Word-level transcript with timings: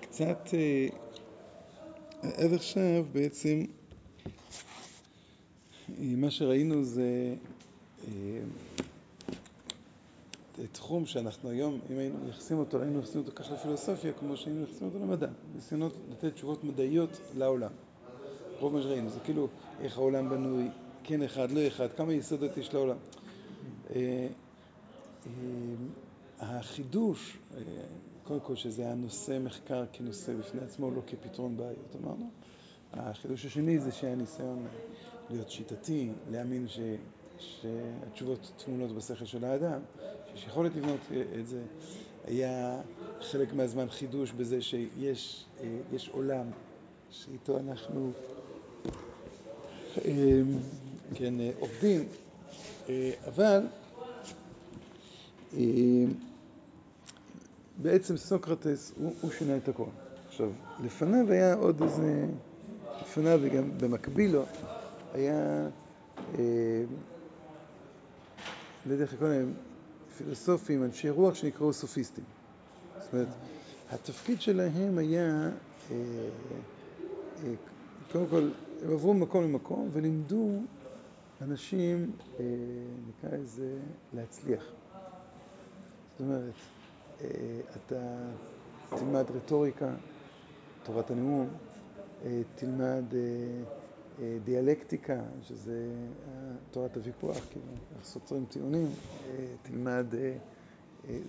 קצת, 0.00 0.48
עד 2.22 2.52
עכשיו 2.52 3.04
בעצם 3.12 3.64
מה 5.98 6.30
שראינו 6.30 6.84
זה 6.84 7.34
תחום 10.72 11.06
שאנחנו 11.06 11.50
היום, 11.50 11.80
אם 11.90 11.98
היינו 11.98 12.18
מייחסים 12.24 12.58
אותו, 12.58 12.80
היינו 12.80 12.94
מייחסים 12.94 13.20
אותו 13.20 13.32
כך 13.34 13.50
לפילוסופיה, 13.52 14.12
כמו 14.12 14.36
שהיינו 14.36 14.60
מייחסים 14.60 14.86
אותו 14.86 14.98
למדע, 14.98 15.26
ניסיונות 15.54 15.92
לתת 16.10 16.34
תשובות 16.34 16.64
מדעיות 16.64 17.10
לעולם. 17.36 17.70
רוב 18.60 18.72
מה 18.72 18.82
שראינו, 18.82 19.10
זה 19.10 19.20
כאילו 19.24 19.48
איך 19.80 19.98
העולם 19.98 20.28
בנוי, 20.28 20.68
כן 21.04 21.22
אחד, 21.22 21.50
לא 21.50 21.66
אחד, 21.66 21.88
כמה 21.96 22.12
יסודות 22.12 22.56
יש 22.56 22.74
לעולם. 22.74 22.96
החידוש, 26.40 27.38
קודם 28.24 28.40
כל 28.40 28.56
שזה 28.56 28.90
הנושא 28.90 29.38
מחקר 29.44 29.84
כנושא 29.92 30.34
בפני 30.34 30.60
עצמו, 30.60 30.90
לא 30.90 31.00
כפתרון 31.06 31.56
בעיות, 31.56 31.96
אמרנו. 32.02 32.30
החידוש 32.92 33.44
השני 33.46 33.78
זה 33.78 33.92
שהניסיון 33.92 34.66
להיות 35.30 35.50
שיטתי, 35.50 36.10
להאמין 36.30 36.68
ש... 36.68 36.78
שהתשובות 37.38 38.52
תמונות 38.64 38.90
בשכל 38.92 39.24
של 39.24 39.44
האדם, 39.44 39.80
שיש 40.34 40.46
יכולת 40.46 40.76
לבנות 40.76 41.00
את 41.40 41.46
זה, 41.46 41.62
היה 42.24 42.80
חלק 43.20 43.52
מהזמן 43.52 43.88
חידוש 43.90 44.32
בזה 44.32 44.62
שיש 44.62 45.46
עולם 46.10 46.46
שאיתו 47.10 47.58
אנחנו 47.58 48.12
כן, 51.14 51.34
עובדים, 51.60 52.04
אבל 53.28 53.66
בעצם 57.82 58.16
סוקרטס 58.16 58.92
הוא 58.96 59.30
שינה 59.38 59.56
את 59.56 59.68
הכל. 59.68 59.84
עכשיו, 60.28 60.50
לפניו 60.84 61.30
היה 61.32 61.54
עוד 61.54 61.82
איזה, 61.82 62.26
לפניו 63.02 63.38
וגם 63.42 63.70
במקביל 63.80 64.30
לו, 64.32 64.44
היה 65.14 65.68
לא 68.86 68.92
יודע 68.92 69.04
איך 69.04 69.12
לקרוא 69.14 69.28
להם, 69.28 69.52
פילוסופים, 70.18 70.84
אנשי 70.84 71.10
רוח 71.10 71.34
שנקראו 71.34 71.72
סופיסטים. 71.72 72.24
זאת 73.00 73.12
אומרת, 73.12 73.28
התפקיד 73.90 74.40
שלהם 74.40 74.98
היה, 74.98 75.50
קודם 78.12 78.26
כל, 78.30 78.50
הם 78.84 78.92
עברו 78.92 79.14
ממקום 79.14 79.44
למקום 79.44 79.88
ולימדו 79.92 80.50
אנשים, 81.42 82.10
נקרא 83.08 83.36
לזה, 83.38 83.78
להצליח. 84.14 84.64
זאת 86.18 86.26
אומרת, 86.26 86.52
אתה 87.76 88.30
תלמד 88.98 89.24
רטוריקה, 89.30 89.94
תורת 90.82 91.10
הנאום, 91.10 91.48
תלמד 92.54 93.04
דיאלקטיקה, 94.44 95.20
שזה 95.42 95.90
תורת 96.70 96.96
הוויכוח, 96.96 97.36
כאילו, 97.50 97.66
איך 97.96 98.04
סוצרים 98.04 98.44
טיעונים, 98.48 98.86
תלמד, 99.62 100.06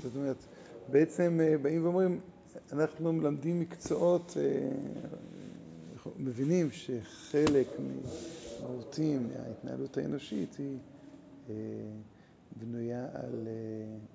זאת 0.03 0.15
אומרת, 0.15 0.45
בעצם 0.91 1.39
באים 1.61 1.83
ואומרים, 1.83 2.19
אנחנו 2.71 3.13
מלמדים 3.13 3.59
מקצועות, 3.59 4.37
מבינים 6.17 6.71
שחלק 6.71 7.67
מהותי 8.61 9.17
מההתנהלות 9.17 9.97
האנושית 9.97 10.55
היא 10.57 10.77
בנויה 12.57 13.07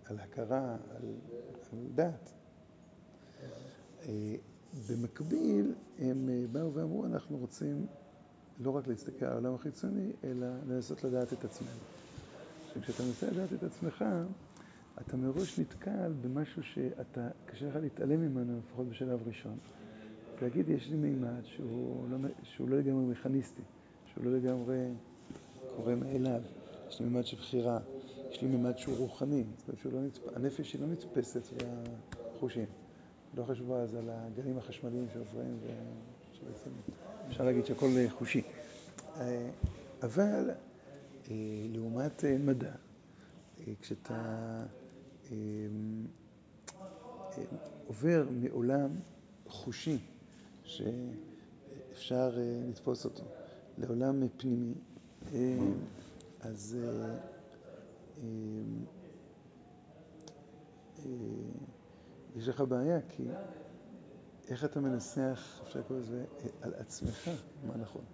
על 0.05 0.19
הכרה, 0.19 0.77
על 0.97 1.13
דת. 1.95 2.33
במקביל, 4.89 5.75
הם 5.99 6.29
באו 6.53 6.75
ואמרו, 6.75 7.07
אנחנו 7.07 7.37
רוצים 7.37 7.87
לא 8.61 8.71
רק 8.71 8.87
להסתכל 8.87 9.25
על 9.25 9.33
העולם 9.33 9.55
החיצוני, 9.55 10.13
אלא 10.25 10.47
לנסות 10.69 11.05
לדעת 11.05 11.33
את 11.33 11.45
עצמנו. 11.45 11.71
וכשאתה 12.77 13.03
מנסה 13.03 13.31
לדעת 13.31 13.53
את 13.53 13.63
עצמך, 13.63 14.05
אתה 15.01 15.17
מראש 15.17 15.59
נתקל 15.59 16.13
במשהו 16.21 16.63
שאתה, 16.63 17.29
קשה 17.47 17.69
לך 17.69 17.77
להתעלם 17.77 18.21
ממנו, 18.21 18.59
לפחות 18.59 18.89
בשלב 18.89 19.21
ראשון. 19.27 19.59
להגיד, 20.43 20.69
יש 20.69 20.89
לי 20.89 20.97
מימד 20.97 21.45
שהוא 21.45 22.69
לא 22.69 22.79
לגמרי 22.79 23.05
מכניסטי, 23.05 23.63
שהוא 24.07 24.25
לא 24.25 24.37
לגמרי 24.37 24.89
קורה 25.77 25.95
מאליו. 25.95 26.41
יש 26.89 27.01
לי 27.01 27.07
מימד 27.07 27.27
של 27.27 27.37
בחירה, 27.37 27.79
יש 28.35 28.43
לי 28.43 28.49
מימד 28.49 28.79
שהוא 28.79 28.97
רוחני, 28.97 29.45
זאת 29.57 29.85
אומרת, 29.93 30.19
הנפש 30.37 30.73
היא 30.73 30.81
לא 30.81 30.87
נתפסת 30.87 31.43
בחושים. 32.37 32.67
לא 33.37 33.45
חשבו 33.45 33.77
אז 33.77 33.95
על 33.95 34.11
הגלים 34.11 34.59
החשמליים 34.59 35.07
שעוברים, 35.13 35.59
ושבעצם 35.61 36.71
אפשר 37.29 37.45
להגיד 37.45 37.67
שהכל 37.67 37.87
חושי. 38.19 38.43
אבל 40.03 40.51
לעומת 41.73 42.25
מדע, 42.41 42.73
כשאתה 43.81 44.65
עובר 47.87 48.27
מעולם 48.31 48.91
חושי, 49.49 49.99
שאפשר 50.65 52.33
לתפוס 52.69 53.05
אותו, 53.05 53.25
לעולם 53.79 54.23
פנימי, 54.37 54.75
אז 56.41 56.77
יש 62.37 62.49
לך 62.49 62.61
בעיה, 62.61 63.01
כי 63.09 63.23
איך 64.49 64.65
אתה 64.65 64.81
מנסח, 64.81 65.61
אפשר 65.63 65.81
לקרוא 65.81 65.99
לזה, 65.99 66.25
על 66.61 66.75
עצמך, 66.75 67.31
מה 67.67 67.77
נכון? 67.77 68.05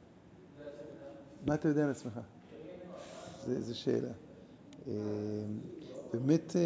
מה 1.46 1.54
אתה 1.54 1.68
יודע 1.68 1.84
על 1.84 1.90
עצמך? 1.90 2.20
זו 3.46 3.78
שאלה. 3.78 4.12
באמת, 6.12 6.56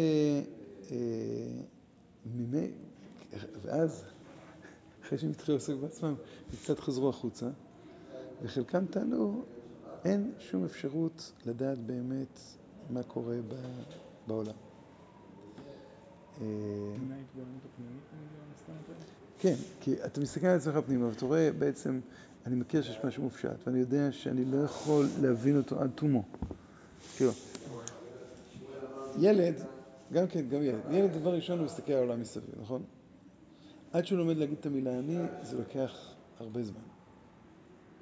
ואז, 3.61 4.03
אחרי 5.03 5.17
שהם 5.17 5.29
התחילו 5.29 5.57
לעסוק 5.57 5.81
בעצמם, 5.81 6.15
הם 6.49 6.55
קצת 6.63 6.79
חזרו 6.79 7.09
החוצה, 7.09 7.49
וחלקם 8.41 8.85
טענו, 8.85 9.43
אין 10.05 10.31
שום 10.39 10.63
אפשרות 10.65 11.31
לדעת 11.45 11.77
באמת 11.77 12.39
מה 12.89 13.03
קורה 13.03 13.35
בעולם. 14.27 14.53
האלה? 16.41 16.85
כן, 19.39 19.55
כי 19.81 20.03
אתה 20.05 20.21
מסתכל 20.21 20.47
על 20.47 20.55
עצמך 20.57 20.75
פנימה, 20.85 21.07
ואתה 21.07 21.25
רואה 21.25 21.51
בעצם, 21.59 21.99
אני 22.45 22.55
מכיר 22.55 22.81
שיש 22.81 22.97
משהו 23.05 23.23
מופשט, 23.23 23.67
ואני 23.67 23.79
יודע 23.79 24.11
שאני 24.11 24.45
לא 24.45 24.57
יכול 24.57 25.05
להבין 25.21 25.57
אותו 25.57 25.79
עד 25.79 25.91
תומו. 25.95 26.23
כאילו, 27.17 27.31
ילד, 29.19 29.55
גם 30.13 30.27
כן, 30.27 30.49
גם 30.49 30.63
ילד, 30.63 30.81
ילד 30.91 31.11
דבר 31.11 31.33
ראשון 31.33 31.57
הוא 31.57 31.65
מסתכל 31.65 31.91
על 31.93 31.97
העולם 31.97 32.21
מסביב, 32.21 32.55
נכון? 32.61 32.83
עד 33.91 34.05
שהוא 34.05 34.19
לומד 34.19 34.37
להגיד 34.37 34.57
את 34.59 34.65
המילה 34.65 34.99
אני, 34.99 35.17
זה 35.43 35.57
לוקח 35.57 36.13
הרבה 36.39 36.63
זמן. 36.63 36.81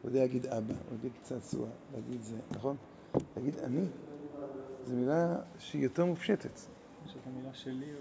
הוא 0.02 0.10
יודע 0.10 0.20
להגיד 0.20 0.46
אבא, 0.46 0.74
הוא 0.74 0.98
יודע 1.04 1.10
צעצוע, 1.22 1.68
להגיד 1.94 2.24
זה, 2.24 2.36
נכון? 2.52 2.76
להגיד 3.38 3.58
אני, 3.64 3.86
זו 4.86 4.96
מילה 4.96 5.36
שהיא 5.60 5.84
יותר 5.84 6.06
מופשטת. 6.06 6.60
את 7.06 7.28
המילה 7.28 7.54
שלי. 7.54 7.94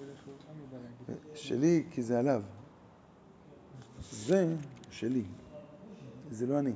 שלי, 1.34 1.84
כי 1.91 2.03
זה 2.03 2.19
עליו. 2.19 2.43
זה 4.10 4.56
שלי, 4.91 5.25
זה 6.31 6.47
לא 6.47 6.59
אני. 6.59 6.72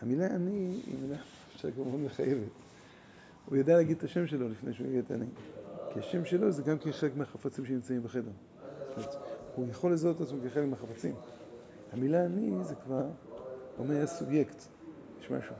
המילה 0.00 0.26
אני 0.26 0.80
היא 0.86 0.98
מילה 1.02 1.16
מאוד 1.76 2.00
מחייבת. 2.00 2.48
הוא 3.46 3.56
יודע 3.56 3.76
להגיד 3.76 3.96
את 3.96 4.04
השם 4.04 4.26
שלו 4.26 4.48
לפני 4.48 4.74
שהוא 4.74 4.86
יגיד 4.86 5.04
את 5.04 5.10
אני. 5.10 5.26
כי 5.92 6.00
השם 6.00 6.24
שלו 6.24 6.52
זה 6.52 6.62
גם 6.62 6.78
כחלק 6.78 7.16
מהחפצים 7.16 7.66
שנמצאים 7.66 8.02
בחדר. 8.02 8.30
הוא 9.54 9.66
יכול 9.68 9.92
לזהות 9.92 10.16
את 10.16 10.20
עצמו 10.20 10.38
כחלק 10.44 10.68
מהחפצים. 10.68 11.14
המילה 11.92 12.26
אני 12.26 12.64
זה 12.64 12.74
כבר 12.74 13.06
אומר 13.78 14.06
סובייקט, 14.06 14.62
יש 15.20 15.30
משהו. 15.30 15.54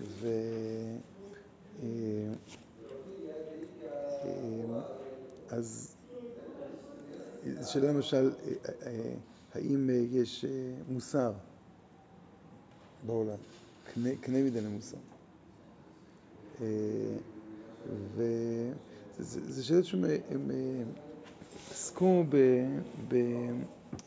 ו... 0.00 0.28
אז 5.50 5.96
שאלה 7.66 7.92
למשל, 7.92 8.30
האם 9.54 9.90
יש 10.12 10.44
מוסר 10.88 11.32
בעולם? 13.06 13.36
קנה 14.20 14.42
מידה 14.42 14.60
למוסר. 14.60 14.96
וזה 18.16 19.64
שאלות 19.64 19.84
שהם 19.84 20.50
עסקו 21.70 22.24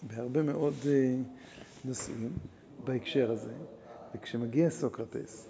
בהרבה 0.08 0.42
מאוד 0.44 0.74
נושאים 1.86 2.30
בהקשר 2.86 3.32
הזה, 3.32 3.54
וכשמגיע 4.16 4.70
סוקרטס, 4.70 5.48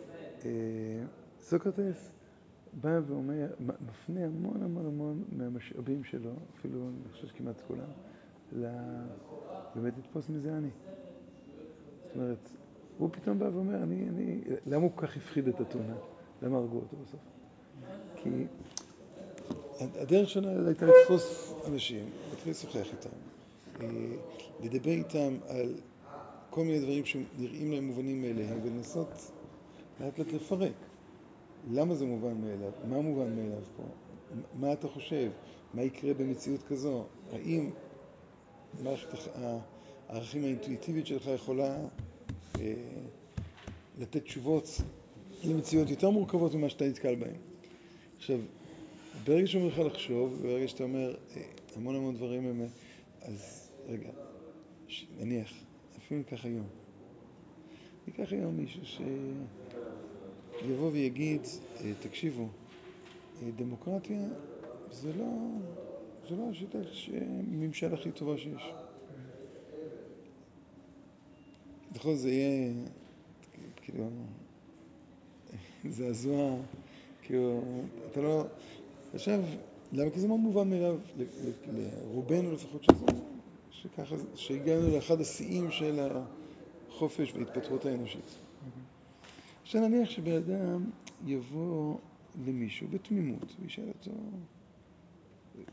סוקרטס 1.42 2.13
בא 2.82 3.00
ואומר, 3.08 3.48
מפנה 3.60 4.26
המון 4.26 4.64
המון 4.64 4.86
המון 4.86 5.24
מהמשאבים 5.32 6.04
שלו, 6.04 6.32
אפילו 6.60 6.90
אני 6.90 7.14
חושב 7.14 7.28
כמעט 7.28 7.62
כולם, 7.68 7.90
באמת 9.76 9.94
לתפוס 9.98 10.30
מזה 10.30 10.58
אני. 10.58 10.70
זאת 12.08 12.16
אומרת, 12.16 12.50
הוא 12.98 13.10
פתאום 13.12 13.40
בא 13.40 13.46
ואומר, 13.46 13.84
אני, 13.84 14.10
אני, 14.10 14.42
למה 14.68 14.84
הוא 14.84 14.92
כל 14.96 15.08
כך 15.08 15.18
הפחיד 15.18 15.48
את 15.48 15.62
אתונה? 15.62 15.96
למה 16.42 16.58
הרגו 16.58 16.76
אותו 16.76 16.98
בסוף? 17.04 17.20
כי 18.16 18.30
הדרך 19.80 20.30
שלנו 20.30 20.68
הייתה 20.68 20.86
לתפוס 20.86 21.54
אנשים, 21.68 22.06
להתחיל 22.30 22.52
לשוחח 22.52 22.88
איתם, 22.92 23.10
אה, 23.82 24.16
לדבר 24.64 24.92
איתם 24.92 25.38
על 25.48 25.76
כל 26.50 26.64
מיני 26.64 26.80
דברים 26.80 27.06
שנראים 27.06 27.72
להם 27.72 27.88
מובנים 27.88 28.22
מאליהם, 28.22 28.60
ולנסות 28.64 29.32
לאט 30.02 30.20
לאט 30.20 30.34
לפרק. 30.34 30.74
למה 31.72 31.96
זה 31.96 32.06
מובן 32.06 32.42
מאליו? 32.42 32.72
מה 32.90 33.02
מובן 33.02 33.36
מאליו 33.36 33.62
פה? 33.78 33.84
מה 34.54 34.74
אתה 34.74 34.88
חושב? 34.88 35.32
מה 35.74 35.82
יקרה 35.82 36.14
במציאות 36.14 36.64
כזו? 36.64 37.06
האם 37.32 37.70
מערכת 38.84 39.08
הערכים 39.36 40.44
האינטואיטיבית 40.44 41.08
שלך 41.08 41.28
יכולה 41.28 41.78
אה, 42.60 42.74
לתת 44.00 44.24
תשובות 44.24 44.82
למציאות 45.44 45.90
יותר 45.90 46.10
מורכבות 46.10 46.54
ממה 46.56 46.70
שאתה 46.70 46.86
נתקל 46.86 47.16
בהן? 47.16 47.36
עכשיו, 48.18 48.40
ברגע 49.24 49.48
שאומר 49.48 49.68
לך 49.68 49.80
לחשוב, 49.80 50.40
ברגע 50.42 50.68
שאתה 50.68 50.84
אומר 50.84 51.16
אה, 51.36 51.42
המון 51.76 51.96
המון 51.96 52.16
דברים 52.16 52.48
הם... 52.48 52.68
אז 53.22 53.70
רגע, 53.88 54.10
נניח, 55.20 55.54
אפילו 55.98 56.18
ניקח 56.20 56.46
היום. 56.46 56.68
ניקח 58.08 58.32
היום 58.32 58.58
מישהו 58.58 58.86
שיבוא 60.66 60.92
ויגיד, 60.92 61.42
אה, 61.82 61.92
תקשיבו, 62.00 62.48
אה, 63.42 63.48
דמוקרטיה 63.56 64.28
זה 64.92 65.14
לא, 65.14 65.26
זה 66.30 66.36
לא 66.36 66.50
השיטה 66.50 66.78
הממשל 67.52 67.94
הכי 67.94 68.12
טובה 68.12 68.38
שיש. 68.38 68.74
נכון, 71.96 72.16
זה 72.16 72.32
יהיה 72.32 72.74
כאילו 73.76 74.10
זעזוע, 75.90 76.56
כאילו, 77.22 77.62
אתה 78.12 78.22
לא... 78.22 78.46
עכשיו, 79.14 79.40
למה? 79.92 80.12
כי 80.12 80.20
זה 80.20 80.28
מאוד 80.28 80.40
מובן 80.40 80.70
מאליו, 80.70 81.00
לרובנו 81.74 82.52
לפחות 82.52 82.84
שזה, 82.84 83.06
שככה, 83.72 84.16
שהגענו 84.36 84.96
לאחד 84.96 85.22
השיאים 85.22 85.72
של 85.72 86.00
החופש 86.90 87.34
וההתפתחות 87.34 87.86
האנושית. 87.86 88.38
עכשיו 89.64 89.88
נניח 89.88 90.10
שבן 90.10 90.36
אדם 90.36 90.90
יבוא 91.26 91.98
למישהו 92.46 92.88
בתמימות 92.88 93.56
וישאל 93.60 93.88
אותו, 93.88 94.12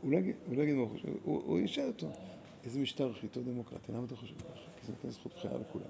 הוא 0.01 0.11
לא 0.11 0.17
יגיד 0.63 0.75
מה 0.75 0.81
הוא 0.81 0.89
חושב, 0.89 1.07
הוא 1.23 1.59
ישאל 1.59 1.87
אותו, 1.87 2.07
איזה 2.63 2.79
משטר 2.79 3.09
הכי 3.09 3.27
טוב 3.27 3.43
דמוקרטי, 3.43 3.91
למה 3.91 4.05
אתה 4.05 4.15
חושב 4.15 4.35
ככה? 4.35 4.71
כי 4.79 4.85
זה 4.85 4.93
נותן 4.93 5.09
זכות 5.09 5.33
בחירה 5.33 5.57
לכולם. 5.57 5.89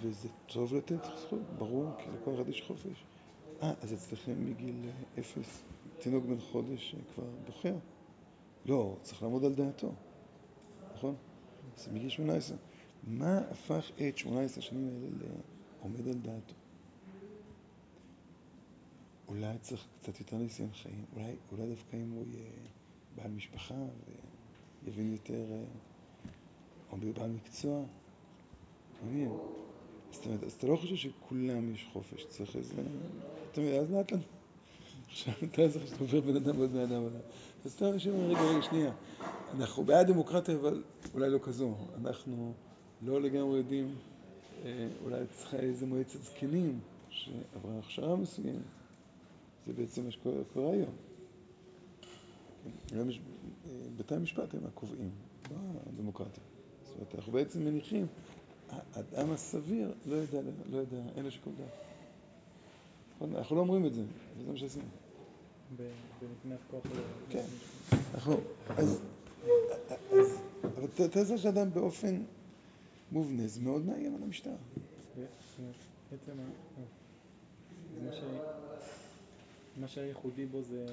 וזה 0.00 0.28
טוב 0.46 0.74
לתת 0.74 1.04
זכות, 1.04 1.40
ברור, 1.58 1.90
כי 1.98 2.04
לכל 2.20 2.34
אחד 2.34 2.48
יש 2.48 2.62
חופש. 2.62 3.04
אה, 3.62 3.72
אז 3.82 3.94
אצלכם 3.94 4.44
מגיל 4.44 4.90
אפס, 5.18 5.62
תינוק 5.98 6.24
בן 6.24 6.38
חודש 6.38 6.94
כבר 7.14 7.24
בוחר? 7.46 7.74
לא, 8.66 8.96
צריך 9.02 9.22
לעמוד 9.22 9.44
על 9.44 9.54
דעתו, 9.54 9.92
נכון? 10.94 11.14
אז 11.76 11.88
מגיל 11.88 12.08
18. 12.08 12.56
מה 13.06 13.38
הפך 13.50 13.90
את 14.08 14.18
18 14.18 14.58
השנים 14.58 14.88
האלה 14.88 15.32
לעומד 15.80 16.08
על 16.08 16.14
דעתו? 16.14 16.54
אולי 19.28 19.58
צריך 19.60 19.86
קצת 20.02 20.20
יותר 20.20 20.36
ניסיון 20.36 20.70
חיים, 20.72 21.04
אולי, 21.16 21.34
אולי 21.52 21.68
דווקא 21.68 21.96
אם 21.96 22.10
הוא 22.10 22.24
יהיה 22.32 22.50
בעל 23.16 23.30
משפחה 23.30 23.74
ויבין 24.84 25.12
יותר, 25.12 25.44
או 26.92 26.96
בעל 27.14 27.30
מקצוע, 27.30 27.82
מעניין. 29.04 29.32
זאת 30.10 30.26
אומרת, 30.26 30.42
אז 30.42 30.52
אתה 30.52 30.66
לא 30.66 30.76
חושב 30.76 30.96
שכולם 30.96 31.74
יש 31.74 31.88
חופש, 31.92 32.26
צריך 32.28 32.56
איזה... 32.56 32.74
אתה 33.52 33.60
מבין, 33.60 33.80
אז 33.80 33.90
לאט 33.90 34.12
לאט... 34.12 34.20
עכשיו 35.10 35.34
אתה 35.44 35.68
זוכר 35.68 35.86
שאתה 35.86 36.00
עובר 36.00 36.20
בן 36.20 36.36
אדם 36.36 36.58
ועוד 36.58 36.72
בן 36.72 36.78
אדם 36.78 37.06
עליו. 37.06 37.20
אז 37.64 37.72
אתה 37.72 37.84
אומר, 37.86 38.28
רגע, 38.28 38.40
רגע, 38.40 38.62
שנייה. 38.62 38.92
אנחנו 39.54 39.84
בעד 39.84 40.06
דמוקרטיה, 40.06 40.54
אבל 40.54 40.82
אולי 41.14 41.30
לא 41.30 41.38
כזו. 41.42 41.74
אנחנו 41.96 42.52
לא 43.02 43.20
לגמרי 43.20 43.58
יודעים, 43.58 43.86
אה, 43.86 44.09
אולי 45.04 45.24
צריכה 45.36 45.56
איזה 45.56 45.86
מועצת 45.86 46.22
זקנים 46.22 46.80
שעברה 47.08 47.78
הכשרה 47.78 48.16
מסוימת. 48.16 48.60
זה 49.66 49.72
בעצם 49.72 50.04
מה 50.04 50.10
שקורה 50.10 50.72
היום. 50.72 50.94
יש 53.10 53.20
אה, 53.20 53.72
בתי 53.96 54.14
המשפט 54.14 54.54
הם 54.54 54.66
הקובעים, 54.66 55.10
לא 55.50 55.56
הדמוקרטיה. 55.86 56.42
זאת 56.84 56.94
אומרת, 56.94 57.14
אנחנו 57.14 57.32
בעצם 57.32 57.64
מניחים 57.64 58.06
האדם 58.70 59.32
הסביר 59.32 59.92
לא 60.06 60.16
יודע, 60.16 60.40
לא 60.70 60.78
יודע, 60.78 61.02
אין 61.16 61.24
לו 61.24 61.30
שיקול 61.30 61.52
דעת. 61.58 61.68
נכון? 63.14 63.36
אנחנו 63.36 63.56
לא 63.56 63.60
אומרים 63.60 63.86
את 63.86 63.94
זה, 63.94 64.02
וזה 64.38 64.50
מה 64.52 64.56
שעשינו. 64.56 64.84
בנתינת 65.76 66.58
כוח. 66.70 66.82
כן, 67.30 67.44
נכון. 68.14 68.40
אז, 68.68 69.00
אבל 70.62 70.88
יודע 70.96 71.38
שאדם 71.38 71.70
באופן 71.70 72.22
מובנה, 73.12 73.46
זה 73.46 73.60
מאוד 73.60 73.86
מאיים 73.86 74.14
על 74.14 74.22
המשטר. 74.22 74.56
בעצם 76.10 76.32
מה 79.76 79.88
שהיה 79.88 80.06
ייחודי 80.06 80.46
בו 80.46 80.62
זה 80.62 80.86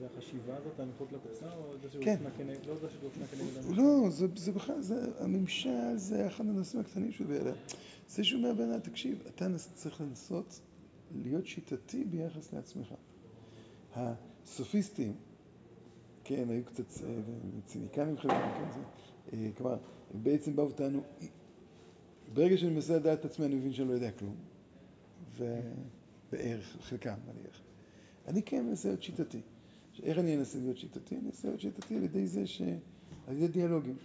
זה 0.00 0.06
החשיבה 0.06 0.56
הזאת, 0.56 0.80
המחוץ 0.80 1.12
לקופסה, 1.12 1.54
או 1.54 1.72
זה 1.82 1.90
שהוא 1.90 2.04
הופנה 2.04 2.30
כנגד, 2.30 2.66
לא 2.66 2.74
זה 2.80 2.90
שהוא 2.90 3.02
הופנה 3.04 3.26
כנגד 3.26 3.56
הממשל? 3.64 3.82
לא, 3.82 4.10
זה 4.36 4.52
בכלל, 4.52 4.80
הממשל 5.18 5.96
זה 5.96 6.26
אחד 6.26 6.44
הנושאים 6.46 6.80
הקטנים 6.80 7.12
שהוא 7.12 7.26
בידע. 7.26 7.52
זה 8.08 8.24
שהוא 8.24 8.38
אומר 8.38 8.54
בעיניי, 8.54 8.80
תקשיב, 8.80 9.22
אתה 9.26 9.46
צריך 9.74 10.00
לנסות 10.00 10.60
להיות 11.22 11.46
שיטתי 11.46 12.04
ביחס 12.04 12.52
לעצמך. 12.52 12.94
הסופיסטים, 13.94 15.14
כן, 16.24 16.48
היו 16.48 16.64
קצת 16.64 16.84
ציניקנים 17.66 18.18
חלקם, 18.18 18.50
כן, 18.56 18.72
זה, 18.72 18.80
אה, 18.80 19.09
כלומר, 19.56 19.76
הם 20.14 20.22
בעצם 20.22 20.56
באו 20.56 20.70
וטענו, 20.70 21.02
ברגע 22.34 22.56
שאני 22.58 22.72
מנסה 22.72 22.96
לדעת 22.96 23.20
את 23.20 23.24
עצמי, 23.24 23.46
אני 23.46 23.54
מבין 23.54 23.72
שאני 23.72 23.88
לא 23.88 23.94
יודע 23.94 24.10
כלום. 24.10 24.34
ובערך, 25.36 26.76
חלקם, 26.80 27.14
נניח. 27.26 27.60
אני 28.28 28.42
כן 28.42 28.66
מנסה 28.66 28.88
להיות 28.88 29.02
שיטתי. 29.02 29.40
איך 30.02 30.18
אני 30.18 30.36
אנסה 30.36 30.58
להיות 30.58 30.78
שיטתי? 30.78 31.16
אני 31.16 31.26
אנסה 31.26 31.48
להיות 31.48 31.60
שיטתי 31.60 31.96
על 31.96 32.02
ידי 32.02 32.26
זה 32.26 32.46
ש... 32.46 32.62
על 33.26 33.36
ידי 33.36 33.48
דיאלוגים. 33.48 33.96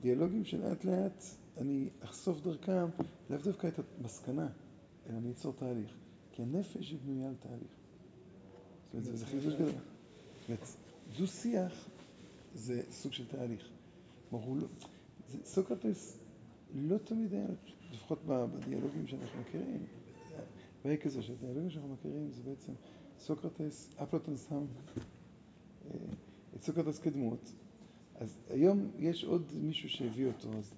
דיאלוגים 0.00 0.44
שלאט 0.44 0.84
לאט 0.84 1.24
אני 1.58 1.88
אחשוף 2.00 2.40
דרכם 2.40 2.86
לאו 3.30 3.38
דווקא 3.38 3.66
את 3.66 3.80
המסקנה, 4.00 4.48
אלא 5.08 5.18
אני 5.18 5.30
אצור 5.30 5.52
תהליך. 5.52 5.96
כי 6.32 6.42
הנפש 6.42 6.90
היא 6.90 6.98
בנויה 7.04 7.28
על 7.28 7.34
תהליך. 7.40 7.72
זאת 8.92 9.06
אומרת, 9.06 9.18
זה 9.18 9.26
חידוש 9.26 9.54
גדול. 9.54 9.66
זאת 9.68 10.48
אומרת, 10.48 10.66
דו 11.18 11.26
שיח 11.26 11.88
זה 12.54 12.82
סוג 12.90 13.12
של 13.12 13.26
תהליך. 13.26 13.68
כלומר, 14.30 14.60
לא... 14.60 14.66
סוקרטס 15.44 16.18
לא 16.74 16.98
תמיד 16.98 17.34
היה, 17.34 17.46
לפחות 17.92 18.18
בדיאלוגים 18.26 19.06
שאנחנו 19.06 19.40
מכירים, 19.40 19.86
הבעיה 20.80 20.96
כזו 20.96 21.22
שהדיאלוגים 21.22 21.70
שאנחנו 21.70 21.92
מכירים 21.94 22.30
זה 22.30 22.42
בעצם 22.42 22.72
סוקרטס, 23.18 23.90
אפלוטון 24.02 24.36
שם 24.36 24.64
את 26.56 26.62
סוקרטס 26.62 26.98
כדמות. 26.98 27.52
אז 28.14 28.38
היום 28.50 28.90
יש 28.98 29.24
עוד 29.24 29.52
מישהו 29.62 29.88
שהביא 29.88 30.26
אותו, 30.26 30.48
אז 30.58 30.70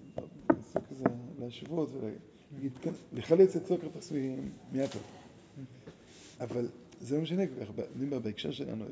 נעשה 0.57 0.79
כזה 0.89 1.03
להשוות 1.39 1.89
ולהגיד, 1.91 2.71
לחלץ 3.13 3.55
את 3.55 3.65
סוקרטס 3.65 4.11
מאפלוטון. 4.71 5.11
אבל 6.39 6.67
זה 6.99 7.15
לא 7.15 7.21
משנה 7.21 7.47
כל 7.47 7.65
כך, 7.65 7.71
בהקשר 8.23 8.51
שלנו, 8.51 8.85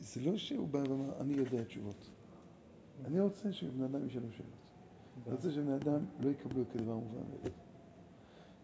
זה 0.00 0.20
לא 0.20 0.36
שהוא 0.36 0.68
בא 0.68 0.78
ואמר, 0.78 1.20
אני 1.20 1.34
יודע 1.34 1.64
תשובות. 1.64 2.10
אני 3.04 3.20
רוצה 3.20 3.52
שבני 3.52 3.84
אדם 3.84 4.06
ישאלו 4.06 4.32
שאלות. 4.32 4.70
אני 5.26 5.34
רוצה 5.34 5.50
שבני 5.50 5.76
אדם 5.76 6.04
לא 6.20 6.30
יקבלו 6.30 6.64
כדבר 6.72 6.94
מובן 6.94 7.16
מאליו. 7.16 7.52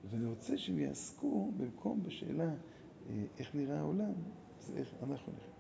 ואני 0.04 0.26
רוצה 0.26 0.58
שהם 0.58 0.78
יעסקו 0.78 1.52
במקום 1.56 2.02
בשאלה 2.02 2.54
איך 3.38 3.54
נראה 3.54 3.78
העולם, 3.78 4.12
זה 4.60 4.72
איך 4.76 4.94
אנחנו 5.02 5.32
נראים. 5.32 5.50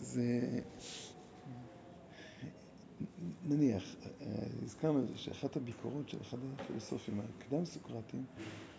זה... 0.00 0.60
נניח, 3.44 3.96
הזכרנו 4.62 5.06
שאחת 5.14 5.56
הביקורות 5.56 6.08
של 6.08 6.20
אחד 6.20 6.38
הפילוסופים 6.58 7.20
הקדם 7.20 7.64
סוקרטיים 7.64 8.24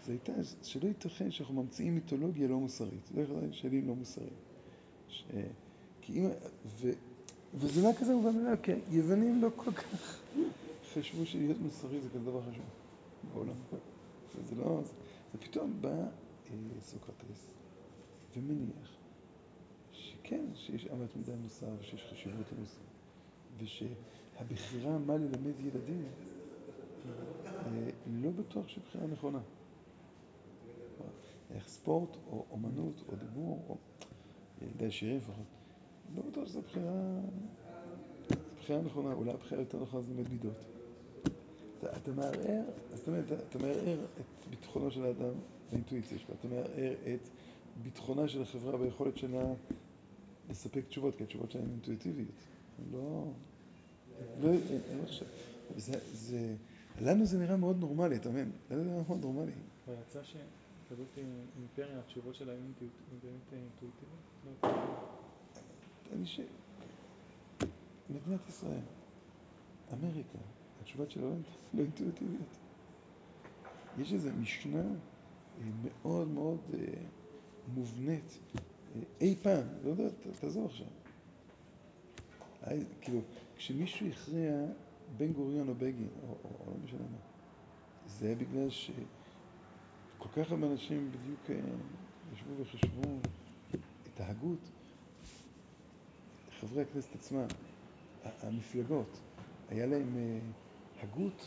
זה 0.05 0.11
הייתה 0.11 0.31
שלא 0.63 0.87
ייתכן 0.87 1.31
שאנחנו 1.31 1.63
ממציאים 1.63 1.95
מיתולוגיה 1.95 2.47
לא 2.47 2.59
מוסרית. 2.59 3.05
זה 3.13 3.23
אחד 3.23 3.43
השאלים 3.49 3.87
לא 3.87 3.95
מוסריים. 3.95 4.33
ש... 5.07 5.23
כי 6.13 6.19
אם... 6.19 6.29
ו... 6.65 6.91
וזה 7.55 7.81
לא 7.81 7.89
כזה 7.99 8.15
מובן 8.15 8.35
מאליו, 8.35 8.57
כי 8.63 8.71
יוונים 8.89 9.41
לא 9.41 9.49
כל 9.55 9.71
כך 9.71 10.19
חשבו 10.93 11.25
שלהיות 11.25 11.57
מוסרי 11.61 12.01
זה 12.01 12.09
כזה 12.09 12.19
דבר 12.19 12.41
חשוב 12.41 12.63
בעולם. 13.33 13.53
זה 14.49 14.55
לא... 14.55 14.81
ופתאום 15.35 15.73
בא 15.81 15.89
אה, 15.89 16.55
סוקרטס 16.81 17.45
ומניח 18.37 18.97
שכן, 19.91 20.45
שיש 20.55 20.87
אמת 20.87 21.15
מידה 21.15 21.35
מוסר 21.35 21.67
ושיש 21.79 22.07
חשיבות 22.11 22.45
למוסר 22.57 22.81
ושהבחירה 23.57 24.97
מה 24.97 25.17
ללמד 25.17 25.59
ילדים 25.59 26.05
אה, 27.05 27.89
לא 28.07 28.29
בטוח 28.31 28.67
שהיא 28.67 28.83
בחירה 28.83 29.07
נכונה. 29.07 29.39
איך 31.51 31.67
ספורט 31.67 32.17
או 32.31 32.45
אומנות 32.51 33.03
או 33.09 33.15
דיבור 33.15 33.65
או 33.69 33.77
ילדי 34.61 34.91
שירים 34.91 35.17
לפחות 35.17 35.58
לא 36.15 36.23
בטוח 36.31 36.47
שזו 36.47 36.61
בחירה 36.61 37.19
בחירה 38.59 38.81
נכונה, 38.81 39.13
אולי 39.13 39.31
הבחירה 39.31 39.61
יותר 39.61 39.81
נכונה 39.81 40.03
זה 40.03 40.13
ללמד 40.13 40.29
מידות 40.29 40.65
אתה, 41.83 42.11
מערער, 42.11 42.61
זאת 42.93 43.07
אומרת, 43.07 43.25
אתה 43.31 43.59
מערער 43.59 44.05
את 44.19 44.47
ביטחונו 44.49 44.91
של 44.91 45.05
האדם 45.05 45.33
באינטואיציה 45.71 46.17
שלו, 46.17 46.35
אתה 46.39 46.47
מערער 46.47 46.93
את 47.13 47.29
ביטחונה 47.83 48.27
של 48.27 48.41
החברה 48.41 48.77
ביכולת 48.77 49.17
שלה 49.17 49.43
לספק 50.49 50.87
תשובות, 50.87 51.15
כי 51.15 51.23
התשובות 51.23 51.51
שלהם 51.51 51.69
אינטואיטיביות. 51.69 52.29
לא... 52.91 53.25
לא, 54.41 54.49
אין 54.91 54.99
עכשיו. 55.03 55.27
זה, 55.77 55.99
זה, 56.13 56.55
לנו 57.01 57.25
זה 57.25 57.39
נראה 57.39 57.57
מאוד 57.57 57.79
נורמלי, 57.79 58.15
אתה 58.15 58.29
מבין? 58.29 58.51
לנו 58.71 58.83
זה 58.83 58.89
נראה 58.89 59.03
מאוד 59.07 59.21
נורמלי. 59.21 59.51
אבל 59.87 59.95
יצא 60.07 60.19
שכזאת 60.23 61.17
אימפריה, 61.57 61.99
התשובות 61.99 62.35
שלה 62.35 62.53
הן 62.53 62.71
באמת 63.21 63.53
אינטואיטיביות? 63.53 65.28
ש... 66.25 66.39
מדינת 68.09 68.49
ישראל, 68.49 68.81
אמריקה, 69.93 70.37
התשובות 70.81 71.11
שלה 71.11 71.23
לא 71.73 71.81
אינטואיטיביות. 71.81 72.57
יש 73.97 74.13
איזו 74.13 74.29
משנה 74.41 74.83
מאוד 75.83 76.27
מאוד 76.27 76.59
מובנית 77.73 78.39
אי 79.21 79.35
פעם, 79.41 79.63
לא 79.83 79.89
יודע, 79.89 80.09
תעזוב 80.39 80.65
עכשיו. 80.65 80.87
כאילו, 83.01 83.19
כשמישהו 83.55 84.07
הכריע 84.07 84.65
בן 85.17 85.33
גוריון 85.33 85.69
או 85.69 85.75
בגין, 85.75 86.07
או, 86.23 86.27
או, 86.27 86.35
או 86.43 86.71
לא 86.71 86.77
משנה 86.83 86.99
מה, 87.11 87.17
זה 88.07 88.25
היה 88.25 88.35
בגלל 88.35 88.69
שכל 88.69 90.29
כך 90.31 90.51
הרבה 90.51 90.67
אנשים 90.67 91.11
בדיוק 91.11 91.61
ישבו 92.33 92.53
וחשבו 92.61 93.19
את 93.71 94.19
ההגות, 94.19 94.69
חברי 96.61 96.81
הכנסת 96.81 97.15
עצמם, 97.15 97.47
המפלגות, 98.23 99.19
היה 99.69 99.85
להם 99.85 100.17
הגות, 101.01 101.45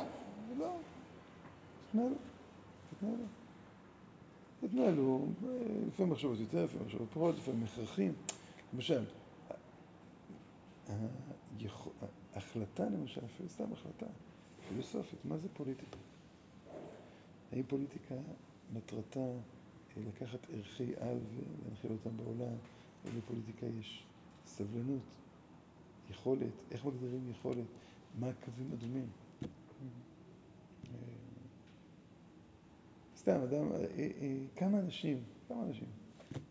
ולא, 0.51 0.77
התנהלו, 1.89 2.15
התנהלו. 2.93 3.25
התנהלו, 4.63 5.27
לפעמים 5.87 6.13
מחשבות 6.13 6.39
יותר, 6.39 6.65
לפעמים 6.65 6.87
מחשבות 6.87 7.09
פחות, 7.11 7.37
לפעמים 7.37 7.63
מכרחים. 7.63 8.13
למשל, 8.75 9.05
ההחלטה 12.35 12.85
למשל, 12.85 13.25
אפילו 13.25 13.49
סתם 13.49 13.73
החלטה 13.73 14.07
פילוסופית, 14.69 15.25
מה 15.25 15.39
זה 15.39 15.49
פוליטיקה? 15.55 15.97
האם 17.53 17.63
פוליטיקה 17.63 18.15
מטרתה 18.73 19.27
לקחת 19.97 20.39
ערכי 20.53 20.93
על 21.01 21.19
ולהנחיל 21.35 21.93
אותם 21.93 22.17
בעולם? 22.17 22.57
לפוליטיקה 23.19 23.67
יש 23.81 24.05
סבלנות, 24.47 25.17
יכולת, 26.11 26.53
איך 26.71 26.85
מגדירים 26.85 27.31
יכולת, 27.31 27.67
מה 28.19 28.29
הקווים 28.29 28.73
אדומים? 28.73 29.07
סתם, 33.23 33.41
אדם, 33.43 33.73
אה, 33.73 33.85
אה, 33.99 34.37
כמה 34.57 34.79
אנשים, 34.79 35.23
כמה 35.49 35.63
אנשים, 35.63 35.89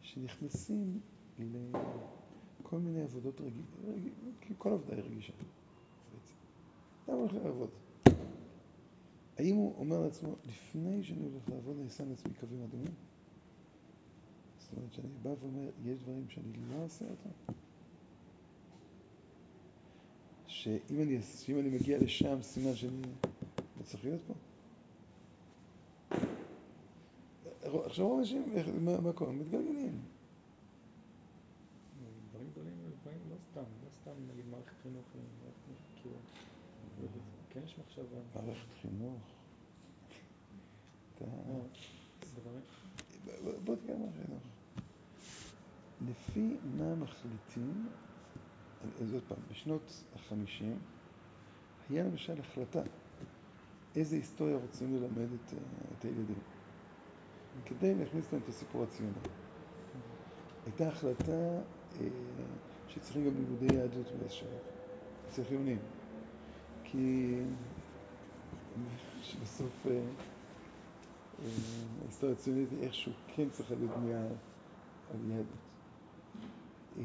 שנכנסים 0.01 0.99
לכל 1.39 2.79
מיני 2.79 3.01
עבודות 3.01 3.41
רגילות, 3.41 4.35
כי 4.41 4.53
כל 4.57 4.71
עבודה 4.71 4.95
היא 4.95 5.03
רגישה 5.03 5.33
בעצם. 6.13 6.33
אדם 7.07 7.17
הולך 7.17 7.33
לעבוד. 7.33 7.69
האם 9.37 9.55
הוא 9.55 9.75
אומר 9.77 9.99
לעצמו, 9.99 10.35
לפני 10.45 11.03
שאני 11.03 11.25
הולך 11.25 11.49
לעבוד, 11.49 11.79
אני 11.79 11.89
שם 11.89 12.09
לעצמי 12.09 12.33
קווים 12.39 12.63
אדומים? 12.63 12.93
זאת 14.59 14.77
אומרת 14.77 14.93
שאני 14.93 15.09
בא 15.21 15.29
ואומר, 15.29 15.69
יש 15.83 15.99
דברים 15.99 16.29
שאני 16.29 16.53
לא 16.69 16.83
אעשה 16.83 17.05
אותם? 17.05 17.53
שאם 20.61 21.01
אני, 21.01 21.21
שאם 21.21 21.59
אני 21.59 21.69
מגיע 21.69 21.97
לשם, 21.99 22.41
סימן 22.41 22.75
שאני 22.75 23.01
לא 23.77 23.83
צריך 23.83 24.05
להיות 24.05 24.21
פה? 24.27 24.33
עכשיו 27.85 28.19
אנשים, 28.19 28.55
מה 29.03 29.13
קורה? 29.13 29.31
מתגלגלים. 29.31 30.01
דברים 32.31 32.49
גדולים, 32.51 32.73
דברים 33.01 33.19
לא 33.29 33.35
סתם, 33.51 33.61
לא 33.83 33.89
סתם 34.01 34.11
נגיד 34.31 34.45
מערכת 34.51 34.73
חינוך, 34.83 35.05
כאילו, 35.95 36.15
כן 37.49 37.59
יש 37.65 37.79
מחשבה. 37.79 38.17
מערכת 38.35 38.67
חינוך? 38.81 39.21
לא, 41.21 41.27
בוא 43.63 43.75
תקרא 43.75 43.95
מערכת 43.97 44.15
חינוך. 44.25 44.43
לפי 46.09 46.57
מה 46.77 46.95
מחליטים, 46.95 47.87
אז 49.01 49.13
עוד 49.13 49.23
פעם, 49.27 49.37
בשנות 49.51 50.03
החמישים 50.15 50.77
היה 51.89 52.03
למשל 52.03 52.39
החלטה 52.39 52.81
איזה 53.95 54.15
היסטוריה 54.15 54.57
רוצים 54.57 54.95
ללמד 54.95 55.27
את 55.97 56.05
הילדים. 56.05 56.39
כדי 57.65 57.95
להכניס 57.95 58.33
להם 58.33 58.41
את 58.43 58.49
הסיפור 58.49 58.83
הציוני. 58.83 59.13
הייתה 60.65 60.87
החלטה 60.87 61.31
אה, 61.31 62.07
שצריכים 62.87 63.25
גם 63.25 63.35
לימודי 63.35 63.75
יהדות 63.75 64.11
באיזשהו 64.19 64.47
אצל 65.29 65.43
חיונים. 65.43 65.79
כי 66.83 67.35
שבסוף 69.21 69.87
אה, 69.87 69.91
אה, 69.91 70.01
ההיסטוריה 72.01 72.35
הציונית 72.35 72.69
איכשהו 72.81 73.11
כן 73.35 73.49
צריכה 73.49 73.75
להיות 73.75 73.91
בנייה 73.91 74.27
על 75.13 75.29
יהדות. 75.29 75.45
אה, 76.97 77.03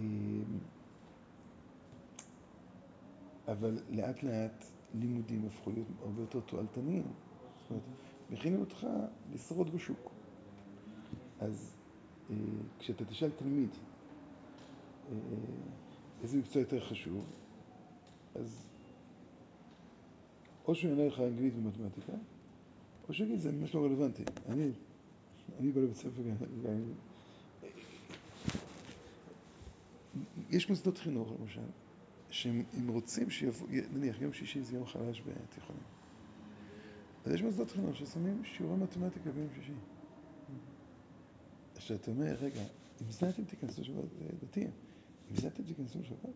אבל 3.49 3.79
לאט 3.91 4.23
לאט 4.23 4.65
לימודים 4.95 5.47
הפכו 5.47 5.71
להיות 5.71 5.87
הרבה 6.01 6.21
יותר 6.21 6.41
תועלתניים. 6.41 7.05
זאת 7.63 7.71
אומרת, 7.71 7.83
מכינים 8.31 8.61
אותך 8.61 8.87
לשרוד 9.35 9.75
בשוק. 9.75 10.11
אז 11.41 11.75
אה, 12.31 12.37
כשאתה 12.79 13.05
תשאל 13.05 13.31
תלמיד 13.31 13.71
אה, 15.13 15.17
איזה 16.23 16.39
מקצוע 16.39 16.63
יותר 16.63 16.81
חשוב, 16.81 17.25
אז 18.35 18.67
או 20.69 20.75
שהוא 20.75 20.91
יענה 20.91 21.07
לך 21.07 21.21
אנגלית 21.21 21.55
ומתמטיקה, 21.57 22.13
או 23.09 23.15
שהוא 23.15 23.27
יגיד, 23.27 23.41
זה 23.41 23.53
ממש 23.53 23.75
לא 23.75 23.85
רלוונטי. 23.85 24.23
אני, 24.49 24.71
אני 25.59 25.73
בא 25.73 25.81
לבית 25.81 25.97
ספר. 25.97 26.23
יש 30.51 30.71
מוסדות 30.71 30.99
חינוך, 30.99 31.33
למשל, 31.41 31.61
שהם 32.37 32.89
רוצים 32.89 33.31
שיבוא, 33.31 33.69
נניח, 33.93 34.21
יום 34.21 34.33
שישי 34.33 34.63
זה 34.63 34.77
יום 34.77 34.87
חלש 34.87 35.23
בתיכונים. 35.23 35.83
אז 37.25 37.33
יש 37.33 37.43
מוסדות 37.43 37.71
חינוך 37.71 37.97
ששמים 37.97 38.45
שיעורי 38.45 38.77
מתמטיקה 38.77 39.31
ביום 39.31 39.49
שישי. 39.55 39.73
שאתה 41.79 42.11
אומר, 42.11 42.35
רגע, 42.35 42.61
עם 43.01 43.11
זה 43.11 43.29
אתם 43.29 43.45
תיכנסו 43.45 43.81
לשבת 43.81 44.05
דתיים, 44.43 44.71
עם 45.31 45.37
זה 45.37 45.47
אתם 45.47 45.63
תיכנסו 45.63 45.99
לשבת? 46.01 46.35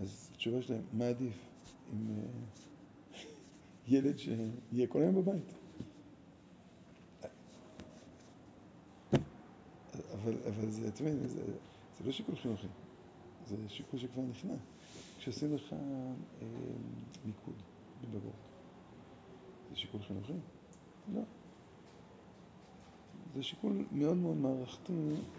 אז 0.00 0.28
התשובה 0.32 0.62
שלהם, 0.62 0.82
מה 0.92 1.08
עדיף? 1.08 1.34
עם 1.92 2.08
uh, 2.08 3.18
ילד 3.92 4.18
שיהיה 4.18 4.86
כל 4.88 5.00
היום 5.02 5.14
בבית. 5.14 5.52
אבל, 10.12 10.34
אבל 10.48 10.70
זה, 10.70 10.88
אתם 10.88 11.06
יודעים, 11.06 11.28
זה, 11.28 11.44
זה 11.98 12.04
לא 12.04 12.12
שיקול 12.12 12.36
חינוכי, 12.36 12.66
זה 13.46 13.56
שיקול 13.68 14.00
שכבר 14.00 14.22
נכנע. 14.22 14.54
כשעושים 15.18 15.54
לך 15.54 15.72
אה, 15.72 16.46
מיקוד 17.24 17.54
בבגרות, 18.02 18.32
זה 19.70 19.76
שיקול 19.76 20.00
חינוכי? 20.02 20.32
לא. 21.14 21.22
זה 23.34 23.42
שיקול 23.42 23.84
מאוד 23.92 24.16
מאוד 24.16 24.36
מערכתי, 24.36 24.92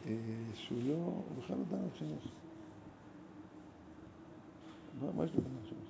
אה, 0.06 0.16
שהוא 0.54 0.78
לא, 0.88 0.96
הוא 0.96 1.38
בכלל 1.38 1.58
לא 1.58 1.64
דן 1.64 1.84
על 1.84 1.90
חינוך. 1.98 2.24
מה 5.16 5.26
יש 5.26 5.32
לדן 5.32 5.52
על 5.58 5.70
חינוך? 5.70 5.84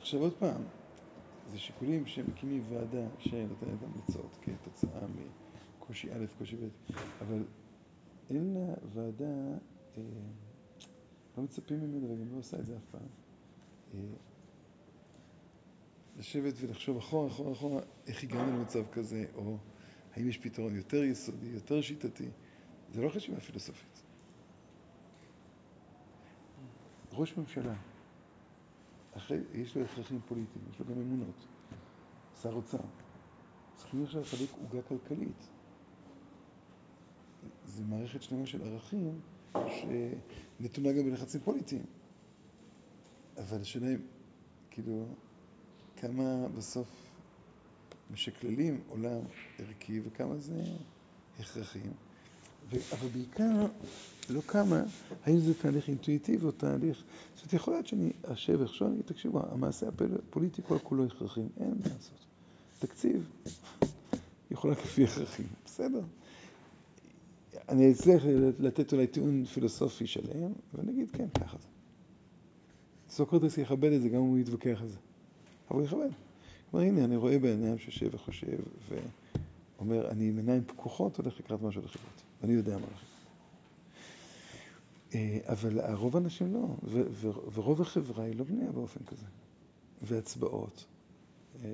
עכשיו 0.00 0.20
עוד 0.20 0.32
פעם, 0.32 0.62
זה 1.50 1.58
שיקולים 1.58 2.06
שמקימים 2.06 2.64
ועדה 2.68 3.06
שנותנת 3.18 3.82
המלצות 3.82 4.38
כתוצאה 4.42 5.00
מקושי 5.78 6.12
א', 6.12 6.24
קושי 6.38 6.56
ב', 6.56 6.68
אבל 7.20 7.44
אין 8.32 8.54
לה 8.54 8.74
ועדה, 8.92 9.56
אה, 9.96 10.02
לא 11.36 11.42
מצפים 11.42 11.80
ממנו 11.80 12.10
וגם 12.10 12.32
לא 12.32 12.38
עושה 12.38 12.58
את 12.58 12.66
זה 12.66 12.76
אף 12.76 12.84
פעם, 12.90 13.08
אה, 13.94 14.00
לשבת 16.18 16.54
ולחשוב 16.60 16.96
אחורה, 16.96 17.28
אחורה, 17.28 17.52
אחורה, 17.52 17.82
איך 18.06 18.22
הגענו 18.24 18.58
למצב 18.58 18.84
כזה, 18.92 19.24
או 19.34 19.56
האם 20.12 20.28
יש 20.28 20.38
פתרון 20.38 20.76
יותר 20.76 21.04
יסודי, 21.04 21.46
יותר 21.46 21.80
שיטתי. 21.80 22.28
זה 22.92 23.02
לא 23.02 23.08
חשיבה 23.08 23.40
פילוסופית. 23.40 24.02
ראש 27.12 27.36
ממשלה, 27.36 27.74
אחרי, 29.16 29.38
יש 29.52 29.76
לו 29.76 29.84
הכרחים 29.84 30.20
פוליטיים, 30.26 30.64
יש 30.70 30.78
לו 30.80 30.86
גם 30.86 31.00
אמונות. 31.00 31.46
שר 32.42 32.52
אוצר. 32.52 32.78
צריכים 33.76 34.02
עכשיו 34.02 34.20
לחלק 34.20 34.48
עוגה 34.62 34.82
כלכלית. 34.82 35.48
זו 37.66 37.82
מערכת 37.88 38.22
שלמה 38.22 38.46
של 38.46 38.62
ערכים 38.62 39.20
שנתונה 39.54 40.92
גם 40.92 41.04
בלחצים 41.04 41.40
פוליטיים. 41.40 41.82
אבל 43.38 43.60
השאלה 43.60 43.88
היא, 43.88 43.98
כאילו, 44.70 45.06
כמה 45.96 46.48
בסוף 46.48 46.88
משקללים 48.10 48.80
עולם 48.88 49.20
ערכי 49.58 50.00
וכמה 50.04 50.38
זה 50.38 50.62
הכרחים. 51.40 51.92
אבל 52.70 53.08
בעיקר, 53.12 53.66
לא 54.30 54.40
כמה, 54.40 54.82
האם 55.24 55.38
זה 55.38 55.54
תהליך 55.54 55.88
אינטואיטיבי 55.88 56.46
או 56.46 56.50
תהליך... 56.50 57.04
זאת 57.34 57.42
אומרת, 57.42 57.52
יכול 57.52 57.74
להיות 57.74 57.86
שאני 57.86 58.12
אשב 58.22 58.60
ואחשוב, 58.60 58.88
אני 58.88 58.96
אגיד, 58.96 59.06
תקשיבו, 59.06 59.40
המעשה 59.50 59.86
הפוליטי 59.88 60.62
כל 60.68 60.78
כולו 60.82 61.04
הכרחים, 61.04 61.48
אין 61.60 61.68
מה 61.68 61.94
לעשות. 61.94 62.18
תקציב 62.78 63.30
יכול 64.50 64.70
רק 64.70 64.78
לפי 64.78 65.04
הכרחים, 65.04 65.46
בסדר. 65.64 66.00
אני 67.72 67.92
אצליח 67.92 68.22
לתת 68.58 68.92
אולי 68.92 69.06
טיעון 69.06 69.44
פילוסופי 69.44 70.06
שלם, 70.06 70.52
ונגיד, 70.74 71.10
כן, 71.10 71.28
ככה 71.40 71.56
זה. 71.58 71.68
סוקרטס 73.08 73.58
יכבד 73.58 73.92
את 73.92 74.02
זה, 74.02 74.08
גם 74.08 74.16
אם 74.22 74.28
הוא 74.28 74.38
יתווכח 74.38 74.78
על 74.82 74.88
זה. 74.88 74.98
אבל 75.70 75.78
הוא 75.78 75.86
יכבד. 75.86 76.08
כלומר, 76.70 76.86
הנה, 76.86 77.04
אני 77.04 77.16
רואה 77.16 77.38
בעיניים 77.38 77.78
שיושב 77.78 78.14
וחושב, 78.14 78.58
ואומר, 78.88 80.10
אני 80.10 80.28
עם 80.28 80.36
עיניים 80.36 80.64
פקוחות 80.64 81.16
הולך 81.16 81.40
לקראת 81.40 81.62
משהו 81.62 81.82
לחברות. 81.82 82.22
ואני 82.40 82.52
יודע 82.52 82.78
מה 82.78 82.84
הולך 82.86 83.02
אה, 85.14 85.38
אבל 85.44 85.80
הרוב 85.80 86.16
האנשים 86.16 86.54
לא, 86.54 86.76
ורוב 87.52 87.80
החברה 87.80 88.24
היא 88.24 88.36
לא 88.36 88.44
בנויה 88.44 88.72
באופן 88.72 89.04
כזה. 89.04 89.26
והצבעות, 90.02 90.86
אה, 91.64 91.68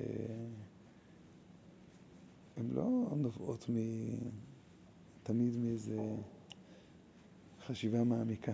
הן 2.57 2.69
לא 2.71 3.07
נובעות 3.15 3.69
מ... 3.69 3.75
תמיד 5.29 5.57
מאיזה 5.57 6.15
חשיבה 7.65 8.03
מעמיקה, 8.03 8.51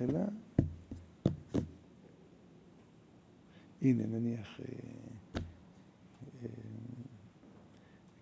אלא 0.00 0.20
הנה, 3.82 4.06
נניח, 4.06 4.60
אה, 4.60 4.66
אה, 6.42 6.48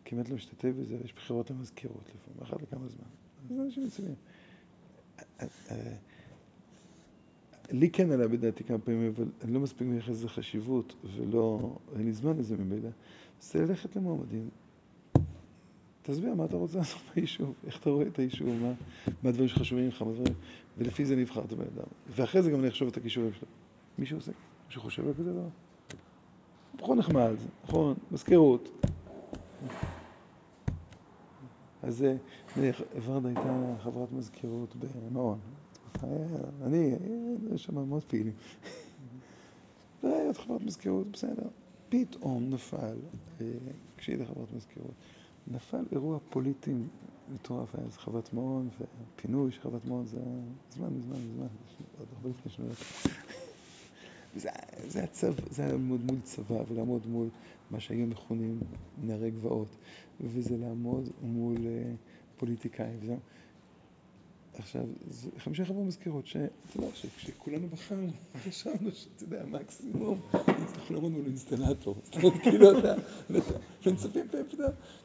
כמעט 0.04 0.28
לא 0.28 0.34
משתתף 0.36 0.72
בזה, 0.80 0.98
יש 1.04 1.12
בחירות 1.12 1.50
המזכירות 1.50 2.10
לפעמים, 2.14 2.42
אחת 2.42 2.62
לכמה 2.62 2.88
זמן. 2.88 3.08
זה 3.48 3.62
אנשים 3.62 3.84
מצויים. 3.86 4.14
אה, 5.40 5.46
לי 7.70 7.90
כן 7.90 8.12
עלה 8.12 8.28
בדעתי 8.28 8.64
כמה 8.64 8.78
פעמים, 8.78 9.12
אבל 9.16 9.28
אני 9.42 9.52
לא 9.52 9.60
מספיק 9.60 9.88
מייחס 9.88 10.08
לזה 10.08 10.28
חשיבות, 10.28 10.94
ולא, 11.16 11.76
אין 11.96 12.04
לי 12.04 12.12
זמן 12.12 12.38
לזה 12.38 12.56
ממילא, 12.56 12.90
זה 13.40 13.60
ללכת 13.60 13.96
למועמדים. 13.96 14.48
תסביר 16.10 16.34
מה 16.34 16.44
אתה 16.44 16.56
רוצה 16.56 16.78
לעשות 16.78 17.00
ביישוב, 17.14 17.54
איך 17.66 17.80
אתה 17.80 17.90
רואה 17.90 18.06
את 18.06 18.18
היישוב, 18.18 18.48
מה, 18.48 18.72
מה 19.22 19.28
הדברים 19.28 19.48
שחשובים 19.48 19.88
לך, 19.88 20.02
מה 20.02 20.12
דברים, 20.12 20.34
ולפי 20.78 21.04
זה 21.04 21.16
נבחרת 21.16 21.52
בן 21.52 21.64
אדם. 21.76 21.86
ואחרי 22.08 22.42
זה 22.42 22.50
גם 22.50 22.64
נחשוב 22.64 22.88
את 22.88 22.96
הכישורים 22.96 23.32
שלו. 23.32 23.48
מישהו 23.98 24.16
עושה 24.16 24.32
מישהו 24.66 24.82
חושב 24.82 25.06
על 25.06 25.14
כזה 25.14 25.32
דבר? 25.32 25.48
בחור 26.76 26.94
נחמד, 26.94 27.34
נכון, 27.64 27.94
מזכירות. 28.12 28.86
אז 31.82 32.04
ורדה 33.02 33.28
הייתה 33.28 33.75
חברת 33.82 34.12
מזכירות 34.12 34.76
במעון. 34.76 35.38
אני, 36.62 36.94
יש 37.54 37.64
שם 37.64 37.88
מאוד 37.88 38.04
פעילים. 38.04 38.32
והייתה 40.02 40.42
חברת 40.42 40.62
מזכירות, 40.62 41.06
בסדר. 41.10 41.49
פתאום 41.88 42.50
נפל, 42.50 42.97
אה, 43.40 43.47
כשהיא 43.97 44.16
הייתה 44.16 44.32
חברת 44.34 44.52
מזכירות, 44.52 44.94
נפל 45.50 45.84
אירוע 45.93 46.19
פוליטי 46.30 46.75
מטורף, 47.34 47.75
היה 47.75 47.84
איזה 47.84 47.99
חברת 47.99 48.32
מעון, 48.32 48.69
והפינוי 48.80 49.52
של 49.52 49.61
חברת 49.61 49.84
מעון 49.84 50.06
זה 50.06 50.21
זמן, 50.71 50.89
מזמן, 50.95 51.17
מזמן, 51.17 51.47
עוד 51.99 52.08
הרבה 52.17 52.28
לפני 52.30 52.52
שנויות. 52.52 52.76
זה, 54.37 54.49
היה 55.58 55.73
לעמוד 55.73 56.00
מול 56.04 56.21
צבא 56.23 56.63
ולעמוד 56.69 57.06
מול 57.06 57.28
מה 57.71 57.80
שהיו 57.80 58.06
מכונים 58.06 58.61
נערי 59.02 59.30
גבעות, 59.30 59.69
וזה 60.21 60.56
לעמוד 60.56 61.08
מול 61.23 61.56
uh, 61.56 61.61
פוליטיקאים. 62.39 62.99
עכשיו, 64.58 64.84
חמישה 65.38 65.64
חברי 65.64 65.84
מזכירות, 65.84 66.26
שאתה 66.26 66.49
יודע, 66.76 66.88
שכולנו 66.94 67.68
בחרנו, 67.68 68.12
חשבנו 68.44 68.90
שאתה 68.92 69.25
יודע, 69.25 69.44
מקסימום, 69.47 70.21
אנחנו 70.34 70.94
לא 70.94 71.00
מול 71.00 71.26
אינסטלטור, 71.26 71.97
זאת 72.04 72.14
אומרת, 72.25 72.42
כאילו, 72.42 72.78
אתה, 72.78 72.94
פתאום, 73.80 73.97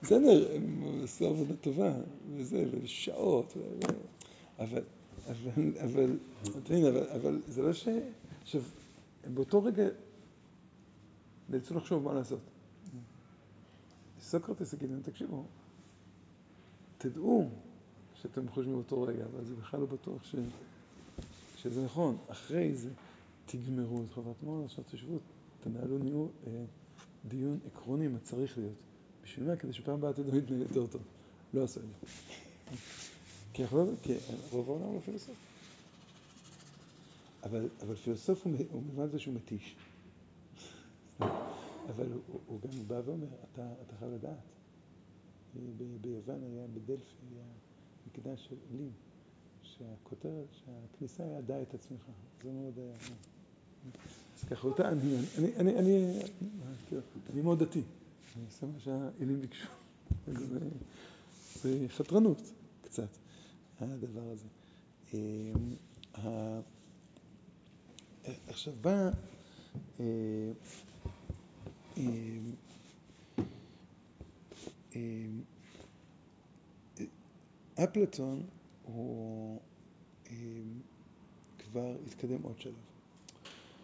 בסדר, 0.02 0.56
הם 0.56 0.84
עשו 1.04 1.26
עבודה 1.26 1.56
טובה, 1.56 1.94
וזה, 2.36 2.66
ושעות, 2.84 3.58
אבל, 4.60 4.82
אבל, 5.28 5.70
אבל, 5.84 6.18
אבל 7.16 7.42
זה 7.48 7.62
לא 7.62 7.74
ש... 7.74 7.88
עכשיו, 8.42 8.62
באותו 9.34 9.64
רגע 9.64 9.84
נאלצו 11.50 11.74
לחשוב 11.76 12.04
מה 12.04 12.14
לעשות. 12.14 12.40
סוקרטס 14.22 14.74
יגיד 14.74 14.92
להם, 14.92 15.02
תקשיבו, 15.02 15.44
תדעו 16.98 17.50
שאתם 18.24 18.50
חושבים 18.50 18.74
באותו 18.74 19.02
רגע, 19.02 19.26
אבל 19.26 19.46
זה 19.46 19.56
בכלל 19.56 19.80
לא 19.80 19.86
בטוח 19.86 20.24
ש... 20.24 20.36
שזה 21.58 21.86
נכון. 21.86 22.18
אחרי 22.28 22.76
זה 22.76 22.90
תגמרו 23.46 24.04
את 24.04 24.14
חוות 24.14 24.44
מון, 24.44 24.66
עכשיו 24.66 24.84
תשבו, 24.92 25.20
תנהלו 25.64 25.98
ניהול, 25.98 26.28
אה, 26.48 26.64
דיון 27.28 27.60
עקרוני 27.68 28.08
מה 28.08 28.20
צריך 28.20 28.58
להיות. 28.58 28.74
בשביל 29.24 29.48
מה? 29.48 29.56
כדי 29.56 29.74
שפעם 29.74 29.96
הבאה 29.96 30.14
תדעו 30.14 30.32
להתנהל 30.32 30.62
יותר 30.62 30.88
טוב. 30.88 31.02
לא 31.54 31.64
עשו 31.64 31.80
את 31.80 31.86
זה. 31.86 32.08
כי 33.54 33.64
אנחנו 33.64 33.86
לא, 33.86 33.92
כי 34.02 34.14
רוב 34.52 34.70
העולם 34.70 34.96
לא 34.96 35.00
פילוסוף. 35.00 35.36
אבל, 37.44 37.70
אבל 37.82 37.96
פילוסוף 37.96 38.46
הוא, 38.46 38.54
הוא 38.72 38.84
מלבד 38.84 39.12
זה 39.12 39.20
שהוא 39.20 39.34
מתיש. 39.36 39.76
אבל 41.90 42.12
הוא, 42.12 42.40
הוא 42.48 42.60
גם 42.62 42.88
בא 42.88 43.02
ואומר, 43.06 43.28
אתה, 43.54 43.74
אתה 43.88 43.96
חייב 44.00 44.14
לדעת. 44.14 44.38
ביוון 46.02 46.44
היה, 46.44 46.68
בדלפי 46.68 47.16
היה 47.32 47.44
מקדש 48.08 48.46
של 48.46 48.56
אלים, 48.72 48.92
שהכותרת, 49.64 50.48
שהכניסה 50.52 51.24
היה 51.24 51.42
דע 51.42 51.62
את 51.62 51.74
עצמך. 51.74 52.02
זה 52.44 52.52
מאוד 52.52 52.80
היה... 52.80 52.94
אז 54.38 54.44
ככה 54.50 54.68
אותה, 54.68 54.90
אני, 54.90 55.18
אני, 55.38 55.56
אני, 55.56 55.80
אני, 55.80 56.20
אני 57.34 57.42
מאוד 57.42 57.64
דתי. 57.64 57.82
אני 58.36 58.46
מה 58.74 58.80
שהאלים 58.80 59.42
ביקשו. 59.42 59.68
זה 61.62 61.86
חתרנות, 61.88 62.42
קצת, 62.82 63.08
הדבר 63.80 64.30
הזה. 64.32 64.48
עכשיו 68.48 68.74
בא 68.82 69.10
אה, 70.00 70.52
אפלטון 77.76 78.44
הוא 78.84 79.60
כבר 81.58 81.96
התקדם 82.08 82.42
עוד 82.42 82.60
שלב. 82.60 82.74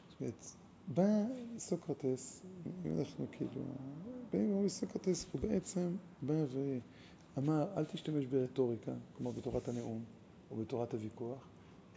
זאת 0.09 0.21
אומרת, 0.21 0.45
בא 0.87 1.25
סוקרטס, 1.57 2.41
אם 2.85 2.99
אנחנו 2.99 3.25
כאילו, 3.31 3.61
באים 4.33 4.49
ואומרים 4.49 4.69
סוקרטס, 4.69 5.25
הוא 5.31 5.41
בעצם 5.41 5.95
בא 6.21 6.33
ואמר, 7.35 7.77
אל 7.77 7.85
תשתמש 7.85 8.25
ברטוריקה, 8.25 8.91
כמו 9.17 9.33
בתורת 9.33 9.67
הנאום 9.67 10.03
או 10.51 10.55
בתורת 10.55 10.93
הוויכוח, 10.93 11.47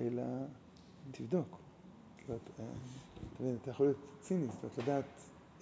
אלא 0.00 0.22
תבדוק. 1.10 1.58
מבין, 3.40 3.56
אתה 3.62 3.70
יכול 3.70 3.86
להיות 3.86 3.98
ציני, 4.20 4.46
זאת 4.46 4.56
אומרת, 4.62 4.78
לדעת 4.78 5.04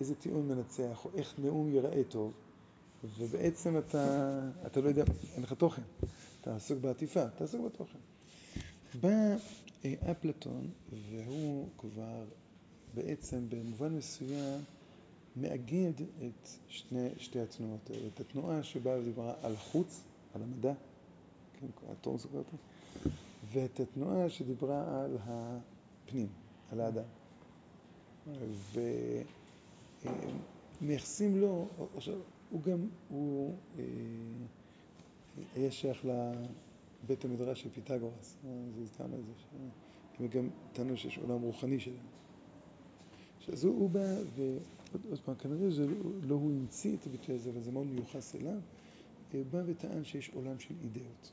איזה 0.01 0.15
טיעון 0.15 0.49
מנצח, 0.49 1.05
או 1.05 1.11
איך 1.15 1.39
נאום 1.39 1.69
ייראה 1.69 2.05
טוב, 2.05 2.33
ובעצם 3.19 3.79
אתה, 3.79 4.41
אתה 4.67 4.81
לא 4.81 4.89
יודע, 4.89 5.05
אין 5.35 5.43
לך 5.43 5.53
תוכן. 5.53 5.83
אתה 6.41 6.57
עסוק 6.57 6.79
בעטיפה, 6.79 7.23
אתה 7.25 7.45
עסוק 7.45 7.61
בתוכן. 7.65 7.99
בא 9.01 9.37
אה, 9.85 9.95
אפלטון, 10.11 10.71
והוא 11.11 11.69
כבר 11.79 12.25
בעצם 12.95 13.49
במובן 13.49 13.93
מסוים 13.95 14.61
מאגד 15.37 15.93
את 16.01 16.49
שני, 16.69 17.09
שתי 17.19 17.41
התנועות 17.41 17.91
האלה. 17.91 18.07
את 18.15 18.21
התנועה 18.21 18.63
שבאה 18.63 18.99
ודיברה 18.99 19.35
על 19.43 19.55
החוץ, 19.55 20.01
על 20.35 20.43
המדע, 20.43 20.73
כן, 21.61 21.67
התור 21.93 22.19
סוקרטי, 22.19 22.57
ואת 23.53 23.81
התנועה 23.81 24.31
שדיברה 24.31 25.05
על 25.05 25.17
הפנים. 25.25 26.29
על 26.73 26.81
האדם. 26.81 27.05
מייחסים 30.81 31.41
לו, 31.41 31.69
עכשיו, 31.97 32.15
הוא 32.51 32.63
גם, 32.63 32.89
הוא 33.09 33.55
היה 35.55 35.71
שייך 35.71 36.05
לבית 37.05 37.25
המדרש 37.25 37.63
של 37.63 37.71
פיתגורס, 37.71 38.39
זה 38.75 38.83
הזכרנו 38.83 39.17
את 39.17 39.27
זה, 39.27 39.33
הם 40.19 40.29
גם 40.29 40.49
טענו 40.73 40.97
שיש 40.97 41.19
עולם 41.19 41.43
רוחני 41.43 41.81
שלהם. 41.81 42.07
אז 43.53 43.65
הוא 43.65 43.91
בא, 43.91 44.17
ועוד 44.37 45.21
פעם, 45.25 45.35
כנראה 45.35 45.71
זה 45.71 45.87
לא 46.23 46.35
הוא 46.35 46.53
המציא 46.53 46.97
את 46.97 47.07
הביטוי 47.07 47.35
הזה, 47.35 47.51
אבל 47.51 47.61
זה 47.61 47.73
מאוד 47.73 47.87
מיוחס 47.87 48.35
אליו, 48.35 48.61
הוא 49.33 49.45
בא 49.51 49.63
וטען 49.67 50.05
שיש 50.05 50.31
עולם 50.35 50.59
של 50.59 50.75
אידאות. 50.83 51.33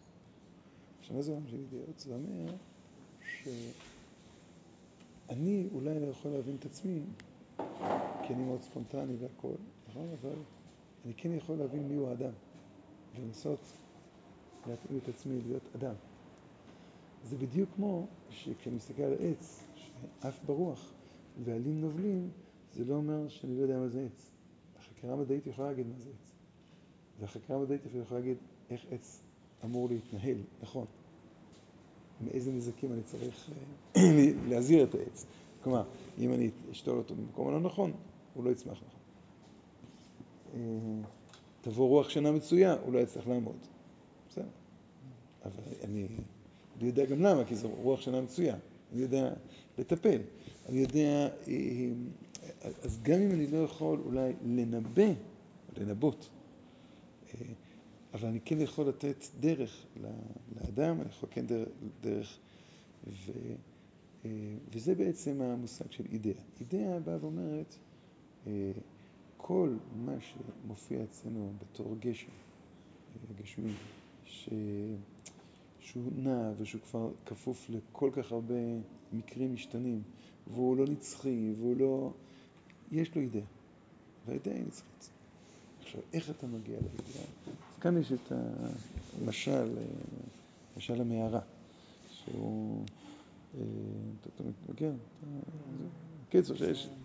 עכשיו, 0.99 1.15
מה 1.15 1.21
זה 1.21 1.32
עולם 1.32 1.47
של 1.47 1.60
אידאות? 1.60 1.99
זה 1.99 2.13
אומר 2.13 2.56
שאני 3.23 5.67
אולי 5.73 5.99
לא 5.99 6.06
יכול 6.06 6.32
להבין 6.32 6.56
את 6.56 6.65
עצמי, 6.65 6.99
כי 8.23 8.34
אני 8.34 8.43
מאוד 8.43 8.62
ספונטני 8.62 9.15
והכל, 9.19 9.56
נכון? 9.89 10.08
אבל 10.21 10.36
אני 11.07 11.15
כן 11.15 11.31
יכול 11.31 11.55
להבין 11.55 11.87
מיהו 11.87 12.07
האדם, 12.07 12.31
ולנסות 13.15 13.59
להתאים 14.67 14.97
את 14.97 15.07
עצמי 15.07 15.41
להיות 15.41 15.75
אדם. 15.75 15.93
זה 17.23 17.37
בדיוק 17.37 17.69
כמו 17.75 18.07
שכשאני 18.29 18.75
מסתכל 18.75 19.03
על 19.03 19.13
עץ, 19.19 19.63
שעף 19.75 20.39
ברוח, 20.45 20.93
ועלים 21.43 21.81
נובלים, 21.81 22.29
זה 22.73 22.85
לא 22.85 22.95
אומר 22.95 23.27
שאני 23.27 23.57
לא 23.57 23.61
יודע 23.61 23.79
מה 23.79 23.87
זה 23.87 24.05
עץ. 24.05 24.29
החקירה 24.79 25.13
המדעית 25.13 25.47
יכולה 25.47 25.67
להגיד 25.67 25.87
מה 25.87 25.99
זה 25.99 26.09
עץ. 26.09 26.31
והחקירה 27.19 27.59
המדעית 27.59 27.85
אפילו 27.85 28.03
יכולה 28.03 28.19
להגיד 28.19 28.37
איך 28.69 28.85
עץ 28.91 29.21
אמור 29.65 29.89
להתנהל, 29.89 30.37
נכון. 30.61 30.85
מאיזה 32.21 32.51
נזקים 32.51 32.93
אני 32.93 33.03
צריך 33.03 33.51
אה, 33.95 34.01
להזהיר 34.49 34.83
את 34.83 34.95
העץ. 34.95 35.25
כלומר, 35.63 35.83
אם 36.19 36.33
אני 36.33 36.49
אשתול 36.71 36.97
אותו 36.97 37.15
במקום 37.15 37.47
הלא 37.47 37.59
נכון, 37.59 37.91
הוא 38.33 38.43
לא 38.43 38.49
יצמח 38.49 38.77
נכון. 38.87 38.96
אה, 40.57 41.09
תבוא 41.61 41.87
רוח 41.87 42.09
שינה 42.09 42.31
מצויה, 42.31 42.73
הוא 42.73 42.93
לא 42.93 42.99
יצטרך 42.99 43.27
לעמוד. 43.27 43.57
בסדר. 44.29 44.45
אבל 45.45 45.63
אני, 45.83 46.07
אני 46.77 46.87
יודע 46.87 47.05
גם 47.05 47.21
למה, 47.21 47.45
כי 47.45 47.55
זו 47.55 47.69
רוח 47.69 48.01
שינה 48.01 48.21
מצויה. 48.21 48.55
אני 48.93 49.01
יודע 49.01 49.33
לטפל. 49.77 50.21
אני 50.69 50.77
יודע, 50.77 51.29
אה, 51.47 51.53
אז 52.83 52.99
גם 53.03 53.19
אם 53.19 53.31
אני 53.31 53.47
לא 53.47 53.57
יכול 53.57 53.99
אולי 54.05 54.33
לנבא, 54.45 55.11
לנבות, 55.77 56.29
אבל 58.13 58.27
אני 58.27 58.39
כן 58.45 58.61
יכול 58.61 58.87
לתת 58.87 59.25
דרך 59.39 59.85
לאדם, 60.55 61.01
אני 61.01 61.09
יכול 61.09 61.29
כן 61.31 61.45
דרך, 62.01 62.37
ו, 63.07 63.31
וזה 64.73 64.95
בעצם 64.95 65.41
המושג 65.41 65.91
של 65.91 66.03
אידאה. 66.11 66.33
אידאה 66.59 66.99
באה 66.99 67.17
ואומרת, 67.21 67.75
כל 69.38 69.76
מה 69.95 70.13
שמופיע 70.19 71.04
אצלנו 71.04 71.54
בתור 71.62 71.95
גשם, 72.00 72.32
גשמי, 73.41 73.73
ש... 74.26 74.50
שהוא 75.80 76.12
נע 76.15 76.52
ושהוא 76.58 76.82
כבר 76.82 77.10
כפוף 77.26 77.69
לכל 77.69 78.10
כך 78.13 78.32
הרבה 78.32 78.56
מקרים 79.13 79.54
משתנים, 79.54 80.02
והוא 80.47 80.78
לא 80.78 80.86
נצחי, 80.86 81.54
והוא 81.58 81.78
לא... 81.78 82.12
יש 82.91 83.15
לו 83.15 83.21
אידאה, 83.21 83.41
והאידאה 84.26 84.54
היא 84.54 84.65
נצחית. 84.65 85.10
עכשיו, 85.82 86.02
איך 86.13 86.30
אתה 86.30 86.47
מגיע? 86.47 86.78
אז 86.78 87.17
כאן 87.82 87.97
יש 87.97 88.12
את 88.12 88.32
המשל, 89.21 89.78
משל 90.78 91.02
המערה, 91.02 91.41
שהוא, 92.10 92.86
אה, 93.58 93.62
אתה 94.36 94.43
מגיע, 94.69 94.91
קיצור, 96.29 96.57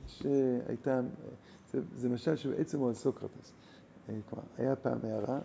שהייתה, 0.06 1.00
זה 1.94 2.08
משל 2.08 2.36
שבעצם 2.36 2.78
הוא 2.78 2.88
על 2.88 2.94
סוקרטס. 2.94 3.52
אה, 4.08 4.14
כלומר, 4.30 4.44
היה 4.58 4.76
פעם 4.76 4.98
מערה 5.02 5.40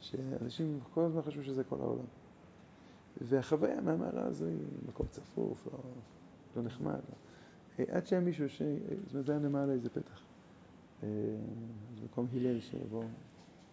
שאנשים 0.00 0.80
כל 0.94 1.00
הזמן 1.00 1.22
חשבו 1.22 1.42
שזה 1.42 1.64
כל 1.64 1.76
העולם. 1.80 2.04
והחוויה 3.20 3.80
מהמערה 3.80 4.24
הזו 4.24 4.44
היא 4.44 4.58
מקום 4.88 5.06
צפוף, 5.10 5.66
לא, 5.72 5.78
לא 6.56 6.62
נחמד. 6.62 7.00
לא. 7.78 7.84
עד 7.88 8.06
שהיה 8.06 8.20
מישהו 8.20 8.48
ש... 8.48 8.62
זאת 8.62 9.12
אומרת, 9.12 9.26
זה 9.26 9.32
היה 9.32 9.40
למעלה 9.40 9.72
איזה 9.72 9.90
פתח. 9.90 10.20
במקום 12.00 12.26
הלל 12.32 12.60
שיבוא, 12.60 13.04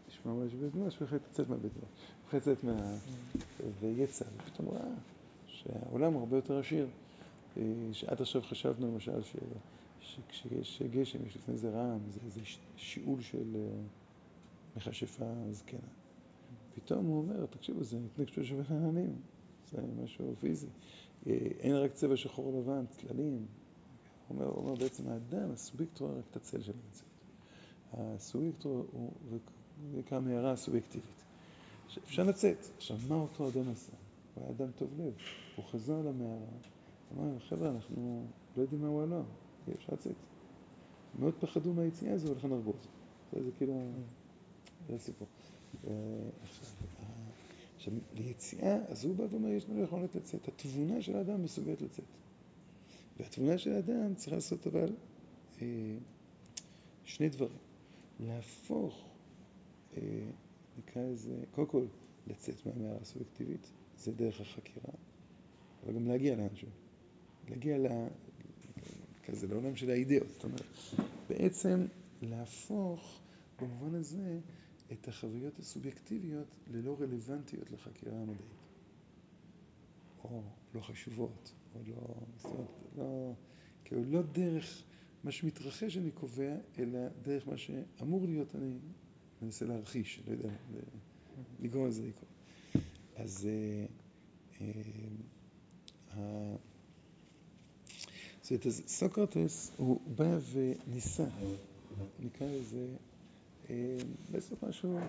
ישמע 0.10 0.34
משהו, 0.34 0.60
ממש 0.74 0.98
הוא 0.98 1.06
החליט 1.06 1.22
לצאת 1.32 1.50
מהבית, 1.50 1.72
הוא 1.76 1.84
החליט 2.28 2.48
לצאת 2.48 2.63
מה... 2.63 2.95
ויצא, 3.80 4.26
ופתאום 4.38 4.69
ראה 4.69 4.91
שהעולם 5.48 6.13
הוא 6.13 6.19
הרבה 6.19 6.36
יותר 6.36 6.60
עשיר. 6.60 6.88
שעד 7.92 8.22
עכשיו 8.22 8.42
חשבנו 8.42 8.88
למשל 8.88 9.22
שכשיש 10.00 10.82
גשם 10.82 11.26
יש 11.26 11.36
לפני 11.36 11.58
זה 11.58 11.70
רעם, 11.70 12.00
זה, 12.10 12.20
זה 12.28 12.42
שיעול 12.76 13.22
של 13.22 13.56
מכשפה 14.78 15.34
זקנה. 15.52 15.80
פתאום 16.76 17.06
הוא 17.06 17.18
אומר, 17.18 17.46
תקשיבו, 17.46 17.84
זה 17.84 17.98
התנגשות 18.06 18.46
של 18.46 18.62
העננים, 18.70 19.16
זה 19.72 19.78
משהו 20.04 20.36
פיזי. 20.40 20.68
אין 21.60 21.76
רק 21.76 21.94
צבע 21.94 22.18
שחור 22.18 22.60
לבן, 22.60 22.86
צללים. 22.90 23.46
הוא 24.28 24.38
אומר, 24.38 24.46
הוא 24.46 24.56
אומר 24.56 24.76
בעצם 24.76 25.08
האדם, 25.08 25.52
הסובייקט 25.52 26.00
רואה 26.00 26.14
רק 26.14 26.24
את 26.32 26.36
הצל 26.36 26.62
של 26.62 26.72
המציאות. 26.86 27.10
הסובייקט 27.94 28.64
הוא, 28.64 28.86
נקרא 29.94 30.20
מערה 30.20 30.56
סובייקטיבית. 30.56 31.24
אפשר 31.98 32.24
לצאת. 32.24 32.58
עכשיו, 32.78 32.98
מה 33.08 33.16
אותו 33.16 33.50
אדם 33.50 33.72
עשה? 33.72 33.92
הוא 34.36 34.44
היה 34.44 34.54
אדם 34.54 34.72
טוב 34.72 34.90
לב. 34.98 35.14
הוא 35.56 35.66
חזר 35.66 35.98
למערה, 35.98 36.46
אמר, 37.17 37.39
חבר'ה, 37.39 37.69
אנחנו 37.69 38.26
לא 38.58 38.62
יודעים 38.62 38.82
מהו 38.82 39.00
העולם, 39.00 39.24
אי 39.67 39.74
אפשר 39.74 39.93
לצאת. 39.93 40.15
מאוד 41.19 41.34
פחדו 41.39 41.74
מהיציאה 41.74 42.13
הזו, 42.13 42.30
ולכן 42.30 42.52
הרגו 42.52 42.72
את 42.72 43.43
זה. 43.43 43.52
כאילו, 43.58 43.91
זה 44.88 44.95
הסיפור. 44.95 45.28
עכשיו, 47.76 47.93
ליציאה, 48.15 48.78
אז 48.88 49.06
הוא 49.06 49.15
בא 49.15 49.24
ואומר, 49.32 49.50
יש 49.50 49.69
לנו 49.69 49.84
יכולת 49.84 50.15
לצאת. 50.15 50.48
התבונה 50.48 51.02
של 51.02 51.15
האדם 51.15 51.43
מסוגלת 51.43 51.82
לצאת. 51.82 52.06
והתבונה 53.19 53.58
של 53.58 53.72
האדם 53.72 54.15
צריכה 54.15 54.36
לעשות 54.36 54.67
אבל 54.67 54.93
שני 57.04 57.30
דברים. 57.30 57.58
להפוך, 58.19 59.10
אה, 59.98 60.02
נקרא 60.78 61.02
לזה, 61.02 61.43
קודם 61.52 61.67
כל 61.67 61.86
לצאת 62.28 62.65
מהמערה 62.65 62.98
הסובייקטיבית, 63.02 63.72
זה 63.98 64.12
דרך 64.12 64.41
החקירה, 64.41 64.93
אבל 65.84 65.93
גם 65.93 66.08
להגיע 66.08 66.36
לאנשהו, 66.36 66.67
להגיע. 67.50 67.78
כזה 69.30 69.48
לעולם 69.48 69.76
של 69.76 69.90
האידאות, 69.90 70.30
זאת 70.30 70.44
אומרת, 70.44 70.62
בעצם 71.30 71.86
להפוך 72.22 73.20
במובן 73.62 73.96
הזה 73.96 74.40
את 74.92 75.08
החוויות 75.08 75.60
הסובייקטיביות 75.60 76.48
ללא 76.74 76.98
רלוונטיות 77.00 77.72
לחקירה 77.72 78.18
המדעית, 78.18 78.40
או 80.24 80.42
לא 80.76 80.82
חשובות, 80.82 81.54
או 81.76 81.80
לא, 81.88 82.16
זאת 82.38 82.46
אומרת, 82.46 82.68
לא, 82.98 83.34
כאילו 83.86 84.04
לא 84.04 84.22
דרך 84.22 84.84
מה 85.24 85.32
שמתרחש 85.32 85.98
אני 85.98 86.12
קובע, 86.12 86.56
אלא 86.80 87.00
דרך 87.22 87.48
מה 87.48 87.58
שאמור 87.58 88.26
להיות 88.26 88.56
אני 88.56 88.74
מנסה 89.42 89.66
להרחיש, 89.66 90.22
לא 90.28 90.32
יודע, 90.32 90.50
לגרום 91.60 91.88
לזה 91.88 92.08
לקרות. 92.08 92.30
אז 93.16 93.48
זאת 98.50 98.66
אומרת, 98.66 98.88
סוקרטס 98.88 99.72
הוא 99.78 100.00
בא 100.16 100.38
וניסה, 100.54 101.26
נקרא 102.20 102.48
לזה, 102.48 102.88
לעשות 104.34 104.64
משהו 104.64 105.00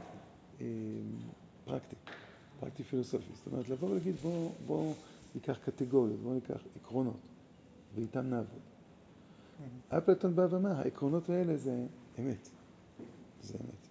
פרקטי, 1.64 1.96
פרקטי 2.60 2.84
פילוסופי. 2.84 3.32
זאת 3.34 3.46
אומרת, 3.46 3.68
לבוא 3.68 3.88
ולהגיד 3.88 4.14
בואו 4.66 4.94
ניקח 5.34 5.58
קטגוריות, 5.64 6.20
בואו 6.20 6.34
ניקח 6.34 6.60
עקרונות, 6.76 7.16
ואיתם 7.94 8.26
נעבוד. 8.30 8.60
אפלטון 9.88 10.36
בא 10.36 10.46
ואמר, 10.50 10.78
העקרונות 10.78 11.30
האלה 11.30 11.56
זה 11.56 11.86
אמת. 12.18 12.48
זה 13.42 13.54
אמת. 13.54 13.88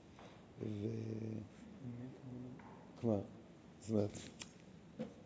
ו... 0.61 0.87
כלומר, 3.01 3.21
זאת 3.81 3.89
אומרת, 3.89 4.17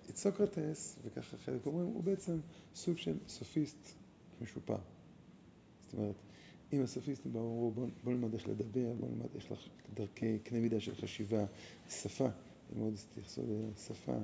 את 0.10 0.18
סוקרטס, 0.18 1.00
וככה 1.04 1.38
חלק 1.38 1.66
אומרים, 1.66 1.88
הוא 1.88 2.04
בעצם 2.04 2.38
סוג 2.76 2.98
של 2.98 3.18
סופיסט 3.28 4.03
משופר. 4.44 4.78
זאת 5.82 5.94
אומרת, 5.94 6.16
אם 6.74 6.82
הסופיסטים 6.82 7.34
באו, 7.34 7.42
אמרו, 7.42 7.72
בואו 8.04 8.16
נלמד 8.16 8.34
איך 8.34 8.48
לדבר, 8.48 8.94
בואו 9.00 9.12
נלמד 9.12 9.36
איך 9.36 9.54
דרכי 9.94 10.40
קנה 10.40 10.60
מידה 10.60 10.80
של 10.80 10.96
חשיבה, 10.96 11.46
שפה, 11.90 12.26
הם 12.26 12.80
מאוד 12.80 12.94
התייחסו 12.94 13.42
לשפה. 13.48 14.18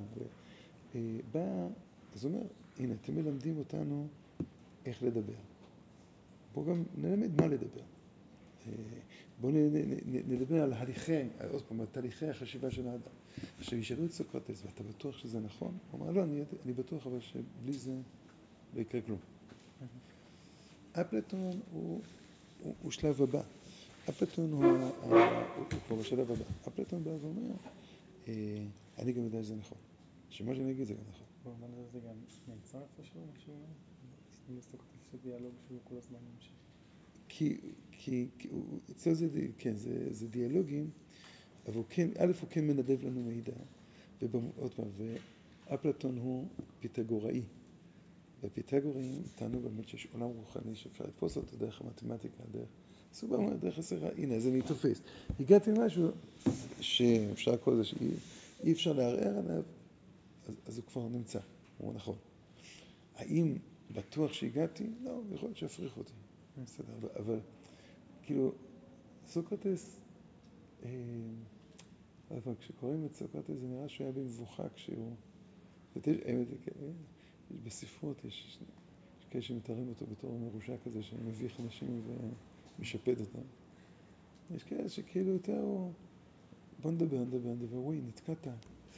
ובא, 0.94 1.66
אז 2.14 2.24
הוא 2.24 2.32
אומר, 2.32 2.46
הנה, 2.78 2.94
אתם 3.02 3.14
מלמדים 3.14 3.58
אותנו 3.58 4.06
איך 4.86 5.02
לדבר. 5.02 5.32
בואו 6.54 6.66
גם 6.66 6.84
נלמד 6.96 7.40
מה 7.40 7.46
לדבר. 7.46 7.82
בואו 9.40 9.52
נדבר 10.28 10.62
על 10.62 10.72
הליכי, 10.72 11.22
עוד 11.50 11.62
פעם, 11.62 11.80
על 11.80 11.86
תהליכי 11.86 12.26
החשיבה 12.26 12.70
של 12.70 12.88
האדם. 12.88 13.12
עכשיו 13.58 13.78
ישאלו 13.78 14.04
את 14.04 14.12
סוקרטס, 14.12 14.62
ואתה 14.66 14.82
בטוח 14.82 15.18
שזה 15.18 15.40
נכון? 15.40 15.78
הוא 15.90 16.00
אמר, 16.00 16.10
לא, 16.10 16.22
אני, 16.24 16.42
אני 16.64 16.72
בטוח, 16.72 17.06
אבל 17.06 17.20
שבלי 17.20 17.72
זה 17.72 17.94
לא 18.74 18.80
יקרה 18.80 19.00
כלום. 19.00 19.18
אפלטון 21.00 21.60
הוא 21.72 22.00
הוא, 22.62 22.74
הוא 22.82 22.90
שלב 22.90 23.22
הבא. 23.22 23.42
אפלטון 24.08 24.52
הוא, 24.52 24.64
הוא 25.02 25.66
כבר 25.86 25.96
בשלב 25.96 26.30
הבא. 26.30 26.44
אפלטון 26.68 27.04
בא 27.04 27.10
ואומר, 27.10 27.54
אה, 28.28 28.64
אני 28.98 29.12
גם 29.12 29.24
יודע 29.24 29.42
שזה 29.42 29.56
נכון. 29.56 29.78
שמה 30.28 30.54
שאני 30.54 30.70
אגיד 30.70 30.86
זה 30.86 30.94
גם 30.94 31.00
נכון. 31.08 31.26
במובן 31.44 31.72
הזה 31.72 31.88
זה 31.92 31.98
גם 32.08 32.14
נעצר 32.48 32.78
איפשהו, 32.98 33.26
לסוקרטס 34.56 35.14
יש 35.14 35.20
דיאלוג 35.22 35.52
שהוא 35.66 35.78
כל 35.84 35.94
הזמן 35.96 36.18
ממשיך. 36.34 36.52
כי, 37.28 37.56
כי, 37.92 38.28
כי 38.38 38.48
אצלו 38.90 39.14
זה, 39.14 39.28
כן, 39.58 39.76
זה, 39.76 40.06
זה 40.10 40.28
דיאלוגים, 40.28 40.90
אבל 41.66 41.76
הוא 41.76 41.84
כן, 41.88 42.10
א', 42.18 42.32
הוא 42.40 42.48
כן 42.50 42.66
מנדב 42.66 43.04
לנו 43.04 43.22
מידע, 43.22 43.52
ועוד 44.22 44.74
פעם, 44.74 44.88
ואפלטון 45.66 46.18
הוא 46.18 46.46
פיתגוראי. 46.80 47.42
והפיתגוראים 48.42 49.22
טענו 49.36 49.60
באמת 49.60 49.88
שיש 49.88 50.06
עולם 50.12 50.26
רוחני 50.26 50.74
שאפשר 50.74 51.04
לתפוס 51.04 51.36
אותו 51.36 51.56
דרך 51.56 51.80
המתמטיקה, 51.80 52.42
דרך... 52.52 52.68
אומר, 53.32 53.56
דרך 53.56 53.78
הסרה, 53.78 54.08
הנה, 54.16 54.34
אז 54.34 54.46
אני 54.46 54.62
תופס. 54.62 55.00
הגעתי 55.40 55.70
למשהו 55.72 56.08
שאפשר 56.80 57.56
כל 57.56 57.76
זה 57.76 57.84
שאי 57.84 58.72
אפשר 58.72 58.92
לערער 58.92 59.38
עליו, 59.38 59.62
אז, 60.48 60.54
אז 60.66 60.78
הוא 60.78 60.84
כבר 60.86 61.08
נמצא, 61.08 61.38
הוא 61.78 61.94
נכון. 61.94 62.16
האם 63.16 63.56
בטוח 63.94 64.32
שהגעתי? 64.32 64.90
לא, 65.04 65.20
יכול 65.34 65.48
להיות 65.48 65.56
שיפריך 65.56 65.96
אותי. 65.96 66.12
בסדר, 66.64 66.92
אבל, 67.00 67.08
אבל 67.16 67.38
כאילו, 68.22 68.52
סוקרטס, 69.28 69.96
אה, 70.84 70.90
אבל 72.30 72.54
כשקוראים 72.60 73.06
את 73.06 73.14
סוקרטס 73.14 73.54
זה 73.60 73.66
נראה 73.66 73.88
שהוא 73.88 74.04
היה 74.04 74.12
במבוכה 74.12 74.68
כשהוא... 74.74 75.12
בספרות 77.64 78.24
יש, 78.24 78.58
כאלה 79.30 79.42
שמתארים 79.42 79.88
אותו 79.88 80.06
בתור 80.06 80.38
מרושע 80.38 80.74
כזה 80.84 81.02
שמביך 81.02 81.60
אנשים 81.60 82.02
ומשפד 82.78 83.20
אותם. 83.20 83.42
יש 84.54 84.64
כאלה 84.64 84.88
שכאילו 84.88 85.32
יותר 85.32 85.60
הוא... 85.60 85.92
בוא 86.82 86.90
נדבר, 86.90 87.18
נדבר, 87.18 87.48
נדבר, 87.48 87.78
וואי, 87.78 88.00
נתקעת, 88.08 88.46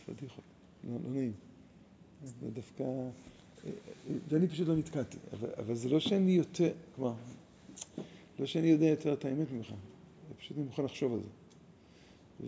פדיחות, 0.07 0.45
לא, 0.85 0.97
לא 1.05 1.11
נעים. 1.11 1.33
זה 2.23 2.51
דווקא... 2.51 2.85
ואני 4.29 4.49
פשוט 4.49 4.69
לא 4.69 4.77
נתקעתי, 4.77 5.19
אבל, 5.33 5.49
אבל 5.59 5.75
זה 5.75 5.88
לא 5.88 6.01
שאני 6.01 6.33
יותר, 6.33 6.73
כלומר, 6.95 7.15
לא 8.38 8.47
שאני 8.47 8.67
יודע 8.67 8.87
יותר 8.87 9.12
את 9.12 9.25
האמת 9.25 9.53
ממך, 9.53 9.75
פשוט 10.38 10.57
אני 10.57 10.67
מוכן 10.67 10.85
לחשוב 10.85 11.12
על 11.12 11.21
זה. 11.23 11.29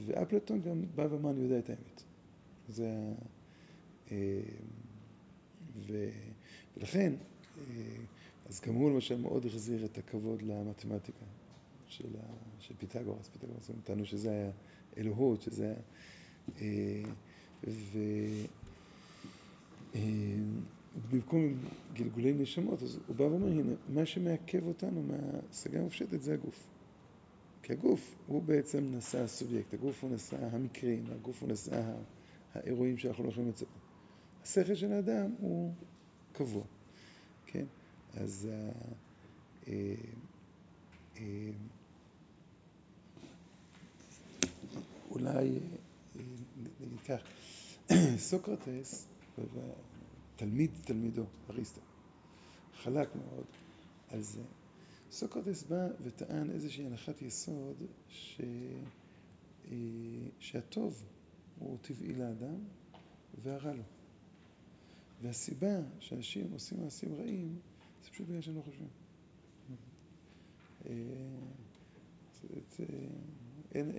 ואפלטון 0.07 0.63
גם 0.63 0.83
בא 0.95 1.07
ואמר, 1.11 1.31
אני 1.31 1.41
יודע 1.41 1.59
את 1.59 1.71
האמת. 1.71 2.03
זה... 2.69 3.13
אה, 4.13 4.41
ו... 5.77 6.09
ולכן, 6.77 7.13
אה, 7.59 7.97
אז 8.47 8.61
גם 8.61 8.75
הוא 8.75 8.91
למשל 8.91 9.21
מאוד 9.21 9.47
החזיר 9.47 9.85
את 9.85 9.99
הכבוד 9.99 10.43
למתמטיקה 10.43 11.25
של, 11.87 12.17
ה... 12.17 12.35
של 12.59 12.75
פיתגורס. 12.79 13.29
פיתגורס 13.29 13.71
הם 13.71 13.77
טענו 13.85 14.07
שזה 14.07 14.31
היה 14.31 14.51
אלוהות, 14.97 15.43
שזה 15.43 15.65
היה... 15.65 15.77
אה, 16.61 17.03
ו... 17.69 17.99
במקום 21.11 21.55
גלגולי 21.93 22.33
נשמות, 22.33 22.83
אז 22.83 22.99
הוא 23.07 23.17
בא 23.17 23.23
ואומר, 23.23 23.47
הנה, 23.47 23.63
מה 23.89 24.07
שמעכב 24.07 24.67
אותנו 24.67 25.03
מההשגה 25.03 25.79
המופשטת 25.79 26.23
זה 26.23 26.35
הגוף. 26.35 26.67
כי 27.63 27.73
הגוף 27.73 28.15
הוא 28.27 28.43
בעצם 28.43 28.95
נשא 28.97 29.19
הסובייקט, 29.19 29.75
הגוף 29.75 30.05
הוא 30.05 30.11
נשא 30.11 30.37
המקרים, 30.41 31.05
הגוף 31.11 31.43
הוא 31.43 31.49
נשא 31.49 31.83
האירועים 32.55 32.99
שאנחנו 32.99 33.25
לא 33.25 33.29
יכולים 33.29 33.49
לצפות. 33.49 33.84
השכל 34.45 34.75
של 34.75 34.93
האדם 34.93 35.35
הוא 35.39 35.75
קבוע, 36.33 36.65
כן? 37.47 37.65
אז 38.15 38.49
אה, 38.51 38.71
אה, 39.69 39.95
אה, 41.17 41.51
אולי 45.11 45.59
נגיד 46.81 47.01
כך, 47.01 47.23
סוקרטס, 48.31 49.07
תלמיד 50.37 50.71
תלמידו, 50.85 51.25
אריסטו, 51.51 51.81
חלק 52.83 53.17
מאוד 53.17 53.45
על 54.09 54.23
זה. 54.23 54.43
סוקרטס 55.11 55.63
בא 55.63 55.89
וטען 56.03 56.51
איזושהי 56.51 56.87
הנחת 56.87 57.23
יסוד 57.23 57.83
ש... 58.09 58.41
שהטוב 60.39 61.05
הוא 61.59 61.79
טבעי 61.83 62.13
לאדם 62.13 62.59
והרע 63.43 63.73
לו. 63.73 63.83
והסיבה 65.23 65.81
שאנשים 65.99 66.53
עושים 66.53 66.81
מעשים 66.81 67.15
רעים 67.15 67.59
זה 68.03 68.11
פשוט 68.11 68.27
בגלל 68.27 68.41
שהם 68.41 68.57
לא 68.57 68.63
חושבים. 68.63 68.89
אין, 73.75 73.91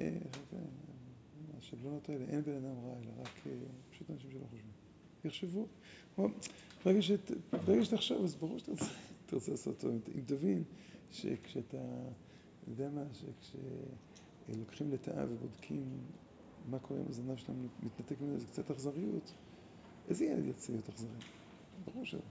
השבלונות 1.58 2.10
האלה, 2.10 2.26
אין 2.26 2.42
בן 2.42 2.56
אדם 2.56 2.80
רע, 2.86 2.98
אלא 3.00 3.12
רק 3.22 3.48
פשוט 3.90 4.10
אנשים 4.10 4.32
שלא 4.32 4.46
חושבים. 4.50 4.72
יחשבו, 5.26 5.68
ברגע 7.66 7.84
שתחשוב, 7.84 8.24
אז 8.24 8.36
ברור 8.36 8.60
שאתה 8.60 8.72
רוצה 9.34 9.52
לעשות 9.52 9.80
טוב. 9.80 9.92
אם 10.16 10.22
תבין 10.26 10.64
שכשאתה, 11.12 11.78
אני 11.78 12.72
יודע 12.72 12.90
מה, 12.90 13.04
שכשלוקחים 13.14 14.92
לטאה 14.92 15.26
ובודקים 15.30 15.84
מה 16.70 16.80
קורה 16.80 17.00
עם 17.00 17.06
הזנב 17.10 17.36
שלנו, 17.36 17.68
מתנתק 17.84 18.22
ממנו 18.22 18.36
איזה 18.36 18.48
קצת 18.48 18.72
אכזריות, 18.72 19.34
איזה 20.10 20.26
ילד 20.26 20.46
יצא 20.46 20.72
להיות 20.74 20.90
אכזרי? 20.90 21.10
ברור 21.86 22.06
שלא. 22.06 22.22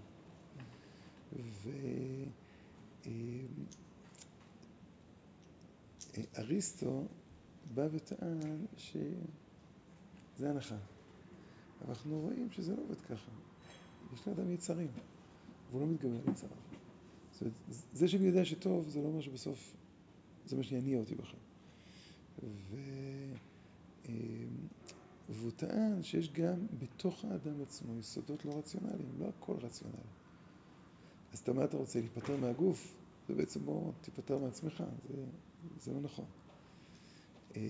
ואריסטו 6.34 7.04
בא 7.74 7.88
וטען 7.92 8.66
שזה 8.76 10.50
הנחה. 10.50 10.76
אבל 11.80 11.88
אנחנו 11.88 12.20
רואים 12.20 12.50
שזה 12.50 12.76
לא 12.76 12.82
עובד 12.82 13.00
ככה. 13.00 13.30
יש 14.14 14.28
לאדם 14.28 14.50
יצרים, 14.50 14.88
והוא 15.70 15.80
לא 15.80 15.86
מתגבר 15.86 16.16
על 16.26 16.32
יצריו. 16.32 16.56
זאת 17.32 17.40
אומרת, 17.40 17.54
זה 17.92 18.08
שאני 18.08 18.26
יודע 18.26 18.44
שטוב, 18.44 18.88
זה 18.88 19.00
לא 19.00 19.06
אומר 19.06 19.20
שבסוף 19.20 19.74
זה 20.46 20.56
מה 20.56 20.62
שיניע 20.62 20.98
אותי 20.98 21.14
בכלל. 21.14 21.40
והוא 25.44 25.52
טען 25.56 26.02
שיש 26.02 26.32
גם 26.32 26.66
בתוך 26.78 27.24
האדם 27.24 27.62
עצמו 27.62 27.98
יסודות 27.98 28.44
לא 28.44 28.58
רציונליים, 28.58 29.12
לא 29.18 29.28
הכל 29.28 29.56
רציונלי. 29.62 29.98
אז 31.32 31.38
אתה 31.38 31.52
מה 31.52 31.64
אתה 31.64 31.76
רוצה, 31.76 32.00
להיפטר 32.00 32.36
מהגוף? 32.36 32.94
זה 33.28 33.34
בעצם 33.34 33.64
בוא 33.64 33.92
תיפטר 34.00 34.38
מעצמך, 34.38 34.84
זה, 35.08 35.24
זה 35.80 35.92
לא 35.92 36.00
נכון. 36.00 36.24
אה, 37.56 37.68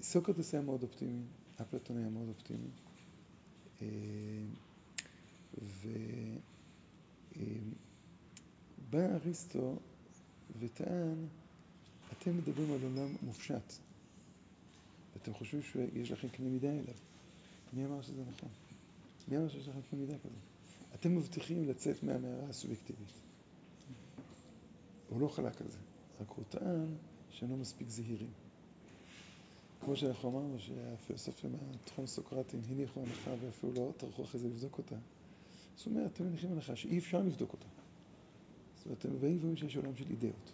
סוקרטס 0.00 0.54
היה 0.54 0.62
מאוד 0.62 0.82
אופטימי, 0.82 1.22
אפלטון 1.60 1.96
היה 1.96 2.08
מאוד 2.08 2.28
אופטימי. 2.28 2.70
אה, 3.82 3.86
ובא 8.84 8.98
אה, 8.98 9.14
אריסטו 9.14 9.78
וטען, 10.58 11.26
אתם 12.12 12.36
מדברים 12.36 12.72
על 12.72 12.82
עולם 12.82 13.16
מופשט. 13.22 13.85
ואתם 15.16 15.34
חושבים 15.34 15.62
שיש 15.62 16.10
לכם 16.10 16.28
קנה 16.28 16.48
מידה 16.48 16.70
אליו. 16.70 16.94
מי 17.72 17.84
אמר 17.84 18.02
שזה 18.02 18.22
נכון? 18.28 18.48
מי 19.28 19.36
אמר 19.36 19.48
שיש 19.48 19.68
לכם 19.68 19.80
קנה 19.90 20.00
מידה 20.00 20.18
כזה? 20.18 20.36
אתם 20.94 21.16
מבטיחים 21.16 21.68
לצאת 21.68 22.02
מהמערה 22.02 22.48
הסובייקטיבית. 22.48 23.12
הוא 25.08 25.20
לא 25.20 25.28
חלק 25.28 25.60
על 25.60 25.68
זה, 25.70 25.78
רק 26.20 26.28
הוא 26.28 26.44
טען 26.48 26.94
שהם 27.30 27.50
לא 27.50 27.56
מספיק 27.56 27.88
זהירים. 27.88 28.30
כמו 29.80 29.96
שאנחנו 29.96 30.28
אמרנו 30.30 30.58
שהפילוסופים 30.58 31.52
מהתחום 31.52 32.06
סוקרטיים 32.06 32.62
הניחו 32.68 33.00
הנחה 33.00 33.30
ואפילו 33.40 33.72
לא 33.72 33.92
טרחו 33.96 34.24
אחרי 34.24 34.40
זה 34.40 34.48
לבדוק 34.48 34.78
אותה. 34.78 34.96
זאת 35.76 35.86
אומרת, 35.86 36.12
אתם 36.12 36.24
מניחים 36.24 36.52
הנחה 36.52 36.76
שאי 36.76 36.98
אפשר 36.98 37.22
לבדוק 37.22 37.52
אותה. 37.52 37.66
זאת 38.76 38.86
אומרת, 38.86 38.98
אתם 38.98 39.20
באים 39.20 39.36
ואומרים 39.36 39.56
שיש 39.56 39.76
עולם 39.76 39.96
של 39.96 40.10
אידאות. 40.10 40.52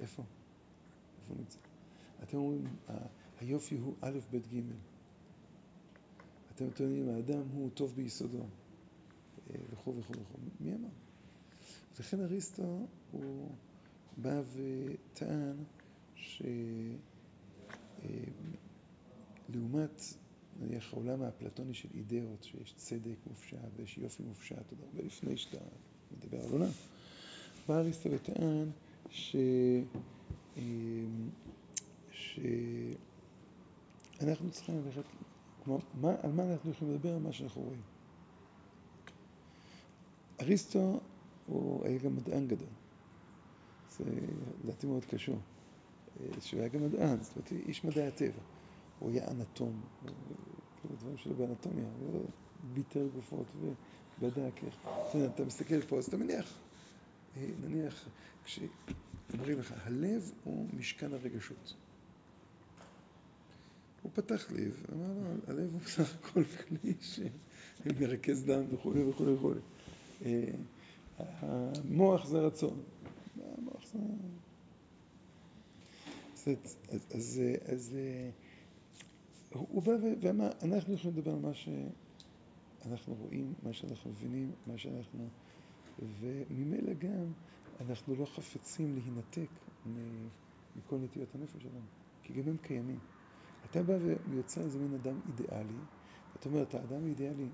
איפה? 0.00 0.22
איפה 1.22 1.34
נמצא? 1.34 1.58
אתם 2.22 2.36
אומרים, 2.36 2.64
היופי 3.40 3.76
הוא 3.76 3.94
א', 4.00 4.18
ב', 4.32 4.36
ג'. 4.36 4.60
אתם 6.54 6.70
טוענים, 6.70 7.08
האדם 7.08 7.42
הוא 7.54 7.70
טוב 7.74 7.92
ביסודו, 7.96 8.38
אה, 8.38 9.56
וכו' 9.72 9.94
וכו' 9.98 10.12
וכו'. 10.12 10.38
מי 10.60 10.74
אמר? 10.74 10.88
לכן 12.00 12.20
אריסטו 12.20 12.86
הוא 13.12 13.50
בא 14.16 14.42
וטען 14.52 15.56
שלעומת, 16.14 16.96
אה, 19.50 20.16
נניח, 20.60 20.92
העולם 20.92 21.22
האפלטוני 21.22 21.74
של 21.74 21.88
אידאות, 21.94 22.42
שיש 22.44 22.74
צדק 22.76 23.16
מופשט 23.26 23.56
ויש 23.76 23.98
יופי 23.98 24.22
מופשט, 24.22 24.56
עוד 24.70 24.80
הרבה 24.82 25.02
לפני 25.02 25.36
שאתה 25.36 25.58
מדבר 26.16 26.44
על 26.44 26.50
עולם, 26.52 26.70
בא 27.68 27.78
אריסטו 27.78 28.10
וטען 28.10 28.68
ש... 29.10 29.36
אה, 32.38 32.44
שאנחנו 34.12 34.50
צריכים 34.50 34.82
ללכת, 34.84 35.02
כלומר, 35.64 35.80
מה, 36.00 36.14
על 36.22 36.32
מה 36.32 36.52
אנחנו 36.52 36.70
יכולים 36.70 36.94
לדבר? 36.94 37.14
על 37.14 37.22
מה 37.22 37.32
שאנחנו 37.32 37.62
רואים. 37.62 37.82
אריסטו 40.40 41.00
הוא 41.46 41.86
היה 41.86 41.98
גם 41.98 42.16
מדען 42.16 42.48
גדול. 42.48 42.68
זה 43.90 44.04
לדעתי 44.64 44.86
מאוד 44.86 45.04
קשור. 45.04 45.38
שהוא 46.40 46.60
היה 46.60 46.68
גם 46.68 46.84
מדען, 46.84 47.22
זאת 47.22 47.36
אומרת, 47.36 47.52
איש 47.52 47.84
מדעי 47.84 48.06
הטבע. 48.06 48.42
הוא 48.98 49.10
היה 49.10 49.30
אנטום, 49.30 49.80
כאילו 50.80 50.96
דברים 50.96 51.16
שלו 51.16 51.34
באנטומיה, 51.34 51.88
הוא 51.98 52.24
ביטר 52.74 53.08
גופות 53.14 53.46
ובדק 54.18 54.64
איך. 54.64 54.76
אתה 55.34 55.44
מסתכל 55.44 55.82
פה, 55.82 55.98
אז 55.98 56.06
אתה 56.06 56.16
מניח, 56.16 56.58
נניח, 57.36 58.08
כשאומרים 58.44 59.58
לך, 59.58 59.74
הלב 59.84 60.32
הוא 60.44 60.68
משכן 60.72 61.12
הרגשות. 61.12 61.74
הוא 64.02 64.12
פתח 64.14 64.50
לי 64.50 64.68
ואמר 64.68 65.12
לו, 65.12 65.30
הלב 65.46 65.72
הוא 65.72 65.80
בסך 65.80 66.14
הכל 66.14 66.44
כלי 66.44 66.94
שמרכז 67.00 68.44
דם 68.44 68.64
וכולי 68.74 69.02
וכולי 69.04 69.32
וכולי. 69.32 69.60
המוח 71.16 72.26
זה 72.26 72.38
רצון. 72.40 72.82
המוח 73.58 73.86
זה... 73.92 73.98
אז, 76.46 76.56
אז, 77.14 77.40
אז 77.72 77.96
הוא 79.52 79.82
בא 79.82 79.92
ואמר, 80.20 80.50
אנחנו 80.62 80.94
יכולים 80.94 81.16
לדבר 81.16 81.30
על 81.32 81.38
מה 81.38 81.52
שאנחנו 81.54 83.14
רואים, 83.14 83.54
מה 83.62 83.72
שאנחנו 83.72 84.10
מבינים, 84.10 84.52
מה 84.66 84.78
שאנחנו... 84.78 85.28
וממילא 85.98 86.92
גם 86.92 87.32
אנחנו 87.80 88.14
לא 88.16 88.24
חפצים 88.26 88.94
להינתק 88.94 89.48
מכל 90.76 90.98
נטיות 90.98 91.34
הנפש 91.34 91.62
שלנו, 91.62 91.86
כי 92.22 92.32
גם 92.32 92.48
הם 92.48 92.56
קיימים. 92.56 92.98
אתה 93.72 93.82
בא 93.82 93.98
ויוצא 94.30 94.60
איזה 94.60 94.78
מין 94.78 94.94
אדם 94.94 95.20
אידיאלי, 95.28 95.74
ואתה 96.32 96.48
אומר, 96.48 96.62
אתה 96.62 96.78
אדם 96.78 97.06
אידיאלי, 97.06 97.46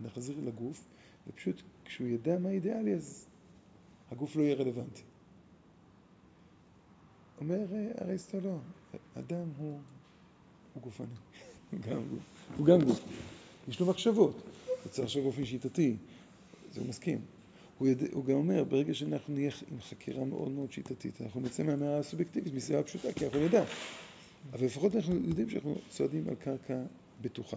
נחזיר 0.00 0.36
לגוף, 0.44 0.84
ופשוט 1.26 1.62
כשהוא 1.84 2.08
ידע 2.08 2.38
מה 2.38 2.50
אידיאלי, 2.50 2.94
אז 2.94 3.26
הגוף 4.10 4.36
לא 4.36 4.42
יהיה 4.42 4.54
רלוונטי. 4.54 5.02
אומר 7.40 7.66
אריסטו 8.00 8.40
לא, 8.40 8.56
אדם 9.14 9.48
הוא, 9.58 9.80
הוא 10.74 10.82
גופני, 10.82 11.06
הוא 12.58 12.66
גם 12.66 12.80
גוף. 12.84 13.00
יש 13.68 13.80
לו 13.80 13.86
מחשבות, 13.86 14.42
הוא 14.66 14.90
צריך 14.90 15.04
לחשוב 15.04 15.22
באופן 15.22 15.44
שיטתי, 15.44 15.96
זה 16.72 16.80
הוא 16.80 16.88
מסכים. 16.88 17.20
הוא, 17.78 17.88
יד... 17.88 18.02
הוא 18.12 18.24
גם 18.24 18.34
אומר, 18.34 18.64
ברגע 18.64 18.94
שאנחנו 18.94 19.34
נהיה 19.34 19.50
עם 19.72 19.80
חקירה 19.80 20.24
מאוד 20.24 20.50
מאוד 20.50 20.72
שיטתית, 20.72 21.20
אנחנו 21.20 21.40
נצא 21.40 21.62
מהמאה 21.62 21.98
הסובייקטיבית 21.98 22.54
מסיבה 22.54 22.82
פשוטה, 22.82 23.12
כי 23.12 23.26
אנחנו 23.26 23.40
נדע. 23.40 23.64
אבל 24.52 24.64
לפחות 24.64 24.96
אנחנו 24.96 25.14
יודעים 25.14 25.50
שאנחנו 25.50 25.74
צועדים 25.88 26.28
על 26.28 26.34
קרקע 26.34 26.82
בטוחה. 27.20 27.56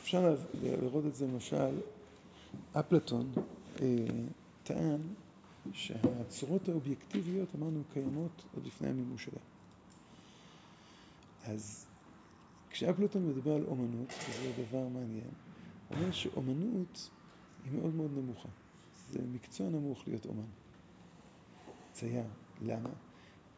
אפשר 0.00 0.36
לראות 0.62 1.06
את 1.06 1.14
זה 1.14 1.26
למשל, 1.26 1.80
אפלטון 2.72 3.32
אה, 3.80 3.86
טען 4.62 5.00
שהצורות 5.72 6.68
האובייקטיביות, 6.68 7.54
אמרנו, 7.54 7.82
קיימות 7.92 8.44
עוד 8.54 8.66
לפני 8.66 8.88
המימוש 8.88 9.24
שלהן. 9.24 9.44
אז 11.44 11.86
כשאפלטון 12.70 13.28
מדבר 13.28 13.52
על 13.54 13.64
אומנות, 13.64 14.08
וזה 14.08 14.52
דבר 14.68 14.88
מעניין, 14.88 15.30
הוא 15.88 15.98
אומר 15.98 16.12
שאומנות 16.12 17.10
היא 17.64 17.72
מאוד 17.72 17.94
מאוד 17.94 18.10
נמוכה. 18.10 18.48
זה 19.10 19.18
מקצוע 19.32 19.68
נמוך 19.68 20.08
להיות 20.08 20.26
אומן. 20.26 20.46
צייר. 21.92 22.24
למה? 22.62 22.90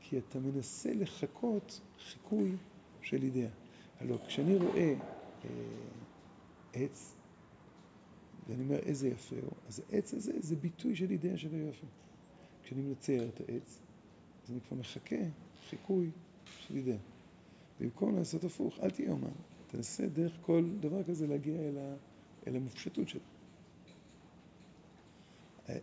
כי 0.09 0.19
אתה 0.19 0.39
מנסה 0.39 0.93
לחכות 0.95 1.81
חיקוי 1.99 2.53
של 3.03 3.23
אידאה. 3.23 3.49
הלוא 4.01 4.19
כשאני 4.27 4.57
רואה 4.57 4.95
אה, 5.45 5.51
עץ, 6.73 7.15
ואני 8.49 8.63
אומר 8.63 8.79
איזה 8.79 9.09
יפה 9.09 9.37
הוא, 9.37 9.53
אז 9.69 9.83
העץ 9.93 10.15
הזה 10.15 10.33
זה 10.41 10.57
ביטוי 10.57 10.97
של 10.97 11.11
אידאה 11.11 11.39
שלו 11.39 11.59
יפה. 11.59 11.87
כשאני 12.63 12.83
מצייר 12.83 13.29
את 13.29 13.41
העץ, 13.41 13.81
אז 14.45 14.51
אני 14.51 14.61
כבר 14.61 14.77
מחכה 14.77 15.17
חיקוי 15.69 16.11
של 16.59 16.77
אידאה. 16.77 16.97
במקום 17.81 18.17
לעשות 18.17 18.45
הפוך, 18.45 18.79
אל 18.83 18.91
תהיה 18.91 19.11
אומן. 19.11 19.33
תנסה 19.67 20.07
דרך 20.07 20.39
כל 20.41 20.71
דבר 20.81 21.03
כזה 21.03 21.27
להגיע 21.27 21.61
אל, 21.61 21.79
ה, 21.79 21.95
אל 22.47 22.57
המופשטות 22.57 23.09
שלו. 23.09 23.21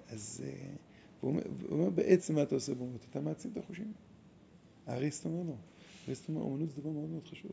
אז 0.08 0.44
אה, 0.46 0.76
הוא 1.22 1.40
אומר, 1.70 1.90
בעצם 1.90 2.36
מה 2.36 2.44
אתה 2.44 2.56
עושה 2.56 2.74
באומנות? 2.74 3.06
אתה 3.10 3.22
מעצים 3.22 3.52
את 3.52 3.58
החושים. 3.58 3.94
אריסטו 4.88 5.30
אומר 5.30 5.44
לא. 5.44 5.56
אריסטו 6.08 6.34
אומר, 6.34 6.46
אומנות 6.46 6.70
זה 6.70 6.82
דבר 6.82 6.90
מאוד 6.90 7.10
מאוד 7.10 7.28
חשוב. 7.28 7.52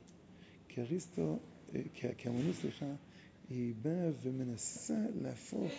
כי 0.69 0.81
אריסטו, 0.81 1.39
אה, 1.75 1.81
כי 1.93 2.29
האמנות, 2.29 2.55
סליחה, 2.55 2.87
היא 3.49 3.75
באה 3.83 4.11
ומנסה 4.23 4.99
להפוך, 5.23 5.73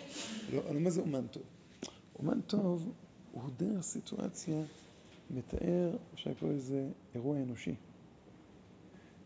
לא, 0.52 0.74
לא 0.74 0.80
מה 0.80 0.90
זה 0.90 1.00
אומן 1.00 1.26
טוב? 1.26 1.42
אומן 2.18 2.40
טוב 2.40 2.92
הוא 3.32 3.50
דרך 3.56 3.82
סיטואציה 3.82 4.62
מתאר, 5.30 5.96
אפשר 6.14 6.30
לקרוא 6.30 6.52
לזה 6.52 6.88
אירוע 7.14 7.42
אנושי. 7.42 7.74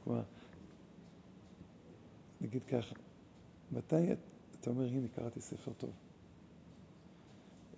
כלומר, 0.04 0.22
נגיד 2.40 2.64
ככה, 2.64 2.94
מתי 3.72 4.12
אתה 4.60 4.70
אומר, 4.70 4.87
הנה, 4.88 5.08
קראתי 5.08 5.40
ספר 5.40 5.72
טוב? 5.72 5.90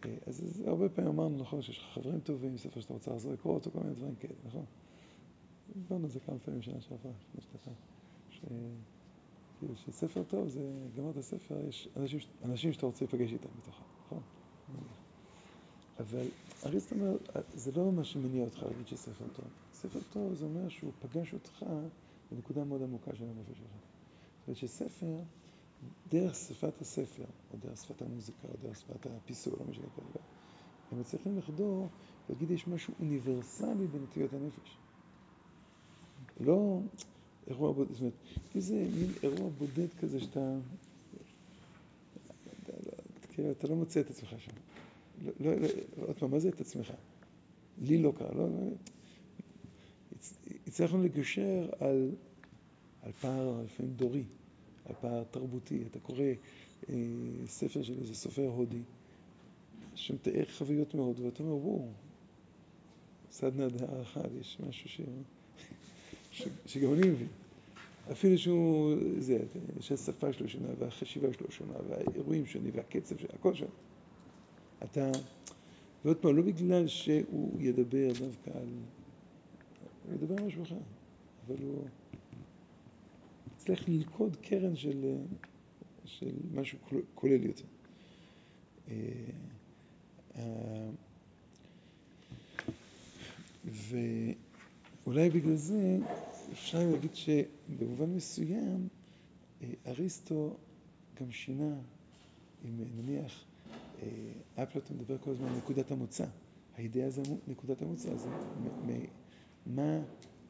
אה, 0.04 0.16
אז, 0.26 0.62
הרבה 0.66 0.88
פעמים 0.88 1.11
אמרנו, 1.11 1.38
נכון, 1.38 1.62
שיש 1.62 1.78
לך 1.78 1.85
חברים 1.94 2.20
טובים, 2.20 2.56
ספר 2.56 2.80
שאתה 2.80 2.92
רוצה 2.92 3.11
לחזור 3.11 3.32
לקרוא 3.32 3.54
אותו, 3.54 3.70
כל 3.70 3.80
מיני 3.80 3.94
דברים 3.94 4.14
כאלה, 4.14 4.35
נכון? 4.46 4.64
דיברנו 5.74 6.04
על 6.04 6.11
זה 6.11 6.20
כמה 6.20 6.38
פעמים 6.38 6.62
שנה 6.62 6.80
שעברה, 6.80 7.12
לפני 7.35 7.40
שנתיים. 7.40 7.76
כאילו 9.59 9.76
שספר 9.76 10.22
טוב 10.22 10.48
זה, 10.48 10.61
גמרת 10.96 11.20
ספר, 11.20 11.66
יש 11.68 11.88
אנשים, 11.96 12.20
אנשים 12.44 12.72
שאתה 12.72 12.87
רוצה 12.87 13.04
להיפגש 13.04 13.32
איתם 13.32 13.48
בתוכה, 13.62 13.82
נכון? 14.06 14.22
אבל 15.98 16.26
אריסט 16.66 16.92
אומר, 16.92 17.16
זה 17.54 17.72
לא 17.72 17.92
מה 17.92 18.04
שמניע 18.04 18.44
אותך 18.44 18.62
להגיד 18.62 18.87
שספר 18.87 19.24
טוב. 19.32 19.44
ספר 19.72 19.98
טוב 20.12 20.35
זה 20.35 20.44
אומר 20.44 20.68
שהוא 20.68 20.92
פגש 21.00 21.32
אותך 21.32 21.64
בנקודה 22.32 22.64
מאוד 22.64 22.82
עמוקה 22.82 23.11
של 23.14 23.24
הנפש 23.24 23.59
שלך. 23.59 23.68
זאת 24.38 24.48
אומרת 24.48 24.56
שספר, 24.56 25.16
דרך 26.08 26.34
שפת 26.34 26.80
הספר, 26.80 27.24
או 27.52 27.58
דרך 27.58 27.76
שפת 27.76 28.02
המוזיקה, 28.02 28.48
או 28.48 28.54
דרך 28.62 28.78
שפת 28.78 29.06
הפיסול, 29.06 29.54
לא 29.60 29.66
משנה 29.70 29.86
כרגע, 29.96 30.24
הם 30.92 31.00
מצליחים 31.00 31.38
לחדור 31.38 31.88
ולהגיד 32.28 32.50
יש 32.50 32.68
משהו 32.68 32.94
אוניברסלי 33.00 33.86
בנטיות 33.86 34.32
הנפש. 34.32 34.78
לא 36.40 36.80
אירוע 37.46 37.72
בודד, 37.72 37.92
זאת 37.92 38.00
אומרת, 38.00 38.14
איזה 38.54 38.74
מין 38.74 39.10
אירוע 39.22 39.50
בודד 39.58 39.94
כזה 40.00 40.20
שאתה, 40.20 40.58
כאילו, 43.32 43.50
אתה 43.50 43.68
לא 43.68 43.76
מוצא 43.76 44.00
את 44.00 44.10
עצמך 44.10 44.34
שם. 44.38 44.52
לא, 45.24 45.32
לא, 45.40 45.56
לא, 45.56 45.68
עוד 46.06 46.18
פעם, 46.18 46.30
מה 46.30 46.38
זה 46.38 46.48
את 46.48 46.60
עצמך? 46.60 46.92
לי 47.82 48.02
לא 48.02 48.12
קרה, 48.18 48.34
לא, 48.34 48.48
לא. 48.48 48.70
הצלחנו 50.66 51.02
לגשר 51.02 51.68
על, 51.80 52.10
על 53.02 53.12
פער 53.12 53.62
לפעמים 53.64 53.92
דורי, 53.92 54.24
פער 55.01 55.25
תרבותי. 55.31 55.83
אתה 55.90 55.99
קורא 55.99 56.25
אה, 56.88 56.94
ספר 57.46 57.83
של 57.83 57.99
איזה 58.01 58.14
סופר 58.14 58.46
הודי, 58.46 58.83
שמתאר 59.94 60.44
חוויות 60.59 60.94
מאוד, 60.94 61.20
ואתה 61.20 61.42
אומר, 61.42 61.55
וואו, 61.55 61.88
סדנה 63.31 63.68
דהר 63.68 64.03
אחד, 64.03 64.29
יש 64.40 64.61
משהו 64.68 64.88
ש... 64.88 65.01
ש... 66.31 66.49
שגם 66.66 66.92
אני 66.92 67.09
מבין. 67.09 67.29
אפילו 68.12 68.38
שהוא, 68.38 68.94
זה, 69.18 69.38
שהשפה 69.81 70.33
שלו 70.33 70.49
שונה, 70.49 70.68
והחשיבה 70.79 71.33
שלו 71.33 71.51
שונה, 71.51 71.75
והאירועים 71.88 72.46
שונים, 72.46 72.72
והקצב 72.75 73.18
שלו, 73.18 73.29
הכל 73.33 73.55
שם. 73.55 73.66
אתה, 74.85 75.11
ועוד 76.05 76.16
פעם, 76.16 76.37
לא 76.37 76.42
בגלל 76.42 76.87
שהוא 76.87 77.61
ידבר 77.61 78.09
דווקא 78.09 78.51
על... 78.55 78.68
הוא 80.07 80.14
ידבר 80.14 80.35
על 80.38 80.46
משהו 80.46 80.62
אחר, 80.62 80.77
אבל 81.46 81.57
הוא 81.62 81.85
צריך 83.66 83.88
ללכוד 83.88 84.37
קרן 84.37 84.76
של, 84.76 85.14
של 86.05 86.33
משהו 86.55 86.78
כולל 87.14 87.45
יותר. 87.45 87.64
אה, 88.88 88.95
אה, 90.36 90.88
ואולי 93.64 95.30
בגלל 95.30 95.57
זה 95.57 95.99
אפשר 96.53 96.78
להגיד 96.90 97.14
שבמובן 97.14 98.14
מסוים 98.14 98.88
אה, 99.62 99.68
אריסטו 99.86 100.57
גם 101.20 101.32
שינה, 101.32 101.74
אם 102.64 102.70
נניח 102.97 103.45
אפלטון 104.55 104.97
מדבר 104.97 105.18
כל 105.18 105.30
הזמן 105.30 105.49
על 105.49 105.57
נקודת 105.57 105.90
המוצא, 105.90 106.26
האידאה 106.76 107.11
זה 107.11 107.22
נקודת 107.49 107.82
המוצא, 107.82 108.16
זה 108.16 108.28
מה 109.66 110.01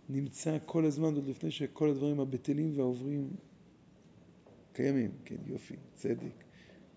נמצא 0.08 0.58
כל 0.66 0.84
הזמן 0.84 1.14
עוד 1.14 1.26
לפני 1.26 1.50
שכל 1.50 1.90
הדברים 1.90 2.20
הבטלים 2.20 2.78
והעוברים 2.78 3.30
קיימים, 4.72 5.10
כן, 5.24 5.36
יופי, 5.46 5.76
צדק, 5.94 6.44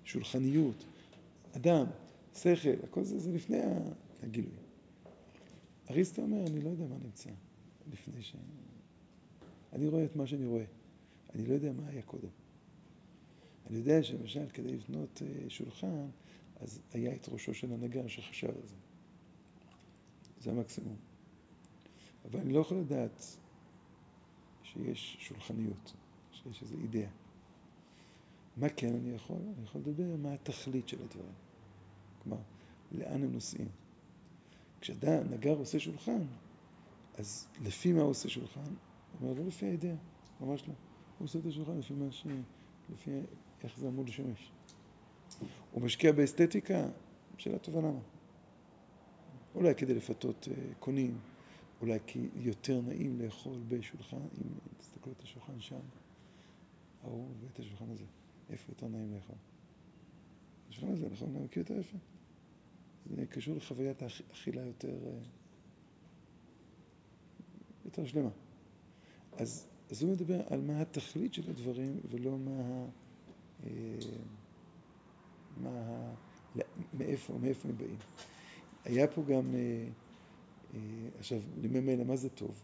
שולחניות, 0.03 0.86
אדם, 1.51 1.86
שכל, 2.34 2.70
הכל 2.84 3.03
זה, 3.03 3.20
זה 3.20 3.32
לפני 3.32 3.57
הגילוי. 4.24 4.53
אריסטו 5.89 6.22
אומר, 6.22 6.47
אני 6.47 6.62
לא 6.62 6.70
יודע 6.70 6.86
מה 6.88 6.95
נמצא 7.03 7.30
לפני 7.91 8.22
ש... 8.22 8.36
אני 9.74 9.88
רואה 9.88 10.05
את 10.05 10.16
מה 10.16 10.28
שאני 10.28 10.45
רואה. 10.45 10.66
אני 11.36 11.45
לא 11.45 11.53
יודע 11.53 11.72
מה 11.72 11.88
היה 11.88 12.01
קודם. 12.01 12.30
אני 13.70 13.78
יודע 13.78 14.03
שלמשל, 14.03 14.49
כדי 14.53 14.72
לבנות 14.72 15.22
אה, 15.22 15.49
שולחן, 15.49 16.07
אז 16.60 16.82
היה 16.93 17.16
את 17.16 17.30
ראשו 17.30 17.53
של 17.53 17.74
הנגר 17.74 18.07
שחשב 18.07 18.47
על 18.47 18.68
זה. 18.68 18.76
זה 20.39 20.51
המקסימום. 20.51 21.09
אבל 22.26 22.39
אני 22.39 22.53
לא 22.53 22.59
יכול 22.59 22.78
לדעת 22.78 23.38
שיש 24.63 25.17
שולחניות, 25.20 25.93
שיש 26.32 26.61
איזו 26.61 26.76
אידאה. 26.76 27.07
מה 28.57 28.70
כן 28.70 28.95
אני 28.95 29.15
יכול? 29.15 29.38
אני 29.57 29.63
יכול 29.63 29.82
לדבר 29.82 30.15
מה 30.15 30.34
התכלית 30.34 30.88
של 30.88 31.03
הדברים. 31.03 31.34
כלומר, 32.24 32.41
לאן 32.91 33.24
הם 33.24 33.32
נוסעים. 33.34 33.67
כשאדם, 34.82 35.34
נגר 35.34 35.57
עושה 35.57 35.80
שולחן, 35.80 36.22
אז 37.17 37.47
לפי 37.61 37.93
מה 37.93 38.01
הוא 38.01 38.09
עושה 38.09 38.30
שולחן? 38.30 38.61
הוא 38.61 39.30
אומר, 39.30 39.41
לא 39.41 39.47
לפי 39.47 39.65
האידאה, 39.65 39.95
ממש 40.41 40.67
לא. 40.67 40.74
הוא 41.17 41.26
עושה 41.26 41.39
את 41.39 41.45
השולחן 41.45 41.78
לפי 41.78 41.93
מה 41.93 42.11
ש... 42.11 42.26
לפי 42.93 43.11
איך 43.63 43.80
זה 43.80 43.88
אמור 43.88 44.05
לשמש. 44.05 44.51
הוא 45.72 45.82
משקיע 45.82 46.11
באסתטיקה, 46.11 46.88
שאלה 47.38 47.59
טובה 47.59 47.80
למה. 47.80 47.99
אולי 49.55 49.76
כדי 49.76 49.93
לפתות 49.93 50.47
uh, 50.51 50.76
קונים, 50.80 51.17
אולי 51.82 52.00
כי 52.08 52.30
יותר 52.36 52.82
נעים 52.82 53.22
לאכול 53.22 53.60
בשולחן, 53.68 54.18
אם 54.18 54.48
תסתכלו 54.78 55.14
את 55.14 55.24
השולחן 55.24 55.60
שם, 55.60 55.80
ההוא 57.04 57.30
ואת 57.42 57.60
השולחן 57.60 57.90
הזה, 57.92 58.06
איפה 58.50 58.72
יותר 58.72 58.88
נעים 58.88 59.14
לאכול? 59.16 59.36
השולחן 60.70 60.94
הזה, 60.94 61.10
נכון? 61.10 61.36
אני 61.36 61.46
מכיר 61.46 61.62
יותר 61.62 61.80
יפה. 61.80 61.98
זה 63.16 63.26
קשור 63.26 63.56
לחוויית 63.56 64.02
האכילה 64.02 64.62
יותר, 64.62 64.98
uh, 65.04 65.28
יותר 67.86 68.06
שלמה. 68.06 68.30
אז, 69.38 69.68
אז 69.92 70.02
הוא 70.02 70.12
מדבר 70.12 70.42
על 70.48 70.62
מה 70.62 70.82
התכלית 70.82 71.34
של 71.34 71.50
הדברים 71.50 72.00
ולא 72.10 72.38
מה... 72.38 72.86
Uh, 73.64 73.68
מה, 75.58 76.14
מאיפה, 76.94 77.34
מאיפה 77.42 77.70
הם 77.70 77.78
באים. 77.78 77.98
היה 78.86 79.08
פה 79.08 79.24
גם, 79.24 79.56
אה, 79.56 79.60
אה, 79.60 79.88
עכשיו, 81.20 81.39
לממילא, 81.61 82.03
מה 82.03 82.15
זה 82.15 82.30
טוב? 82.30 82.63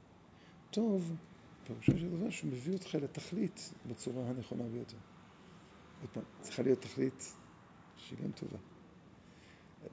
טוב, 0.71 1.15
פירושו 1.63 1.91
של 1.99 2.09
דבר 2.09 2.29
שהוא 2.29 2.51
מביא 2.51 2.73
אותך 2.73 2.95
לתכלית 2.95 3.73
בצורה 3.89 4.29
הנכונה 4.29 4.63
ביותר. 4.63 4.97
עוד 6.01 6.09
פעם, 6.09 6.23
צריכה 6.41 6.63
להיות 6.63 6.81
תכלית 6.81 7.33
שהיא 7.97 8.19
גם 8.23 8.31
טובה. 8.31 8.57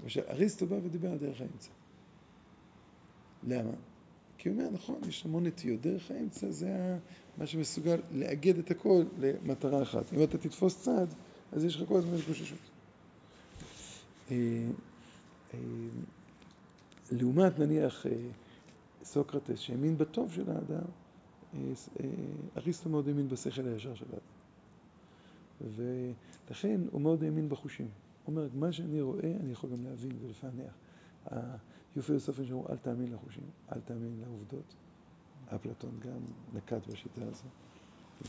למשל, 0.03 0.21
אריסטו 0.29 0.67
בא 0.67 0.75
ודיבר 0.75 1.11
על 1.13 1.19
דרך 1.19 1.41
האמצע. 1.41 1.71
למה? 3.43 3.73
כי 4.39 4.49
הוא 4.49 4.59
אומר, 4.59 4.71
נכון, 4.71 5.01
יש 5.09 5.25
המון 5.25 5.47
נטיות. 5.47 5.81
דרך 5.81 6.11
האמצע 6.11 6.51
זה 6.51 6.99
מה 7.39 7.47
שמסוגל 7.47 8.01
לאגד 8.11 8.59
את 8.59 8.71
הכל 8.71 9.05
למטרה 9.19 9.83
אחת. 9.83 10.13
אם 10.13 10.23
אתה 10.23 10.39
תתפוס 10.39 10.83
צעד, 10.83 11.15
אז 11.53 11.65
יש 11.65 11.77
לך 11.77 11.89
כל 11.89 11.99
הזמן 11.99 12.15
התגוששות. 12.15 12.59
אה, 17.13 17.17
אה, 17.17 17.23
לעומת 17.23 17.59
נניח 17.59 18.07
אה, 18.07 18.13
סוקרטס 19.05 19.59
שהאמין 19.59 19.99
בטוב 19.99 20.33
של 20.33 20.51
האדם, 20.51 20.85
אריסטו 22.57 22.89
מאוד 22.89 23.09
האמין 23.09 23.29
בשכל 23.29 23.69
הישר 23.69 23.95
של 23.95 24.07
האדם. 24.13 24.33
ולכן 26.49 26.81
הוא 26.91 27.01
מאוד 27.01 27.23
האמין 27.23 27.49
בחושים. 27.49 27.89
הוא 28.25 28.37
אומר, 28.37 28.49
מה 28.55 28.73
שאני 28.73 29.01
רואה 29.01 29.33
אני 29.41 29.53
יכול 29.53 29.71
גם 29.71 29.85
להבין 29.85 30.13
ולפענח. 30.23 30.73
היו 31.95 32.03
פילוסופים 32.03 32.47
שאמרו, 32.47 32.67
אל 32.71 32.77
תאמין 32.77 33.13
לחושים, 33.13 33.43
אל 33.73 33.81
תאמין 33.81 34.21
לעובדות. 34.21 34.75
אפלטון 35.55 35.91
גם 36.01 36.21
נקט 36.55 36.87
בשיטה 36.87 37.21
הזו. 37.25 37.45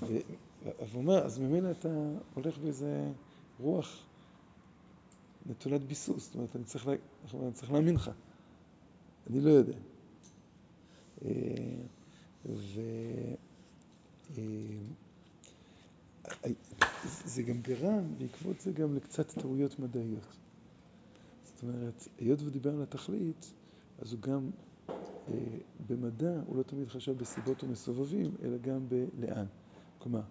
והוא 0.01 1.01
אומר, 1.01 1.25
אז 1.25 1.39
ממילא 1.39 1.71
אתה 1.71 1.89
הולך 2.33 2.57
באיזה 2.57 3.11
רוח 3.59 4.05
נטולת 5.45 5.83
ביסוס, 5.83 6.25
זאת 6.25 6.35
אומרת, 6.35 6.55
אני 6.55 6.63
צריך, 6.63 6.87
לה, 6.87 6.93
אני 7.33 7.51
צריך 7.51 7.71
להאמין 7.71 7.95
לך. 7.95 8.11
אני 9.29 9.41
לא 9.41 9.49
יודע. 9.49 9.77
אה, 11.25 11.31
ו... 12.45 12.81
אה, 16.45 16.51
זה 17.03 17.43
גם 17.43 17.61
גרם, 17.61 18.03
בעקבות 18.17 18.61
זה 18.61 18.71
גם 18.71 18.95
לקצת 18.95 19.39
טעויות 19.39 19.79
מדעיות. 19.79 20.37
זאת 21.45 21.63
אומרת, 21.63 22.07
היות 22.19 22.41
ודיבר 22.41 22.73
על 22.73 22.83
התכלית, 22.83 23.53
אז 23.99 24.13
הוא 24.13 24.21
גם, 24.21 24.49
אה, 24.89 25.33
במדע, 25.87 26.41
הוא 26.45 26.57
לא 26.57 26.63
תמיד 26.63 26.87
חשב 26.87 27.17
בסיבות 27.17 27.63
ומסובבים, 27.63 28.31
אלא 28.43 28.57
גם 28.57 28.87
בלאן. 29.19 29.45
כלומר, 29.97 30.21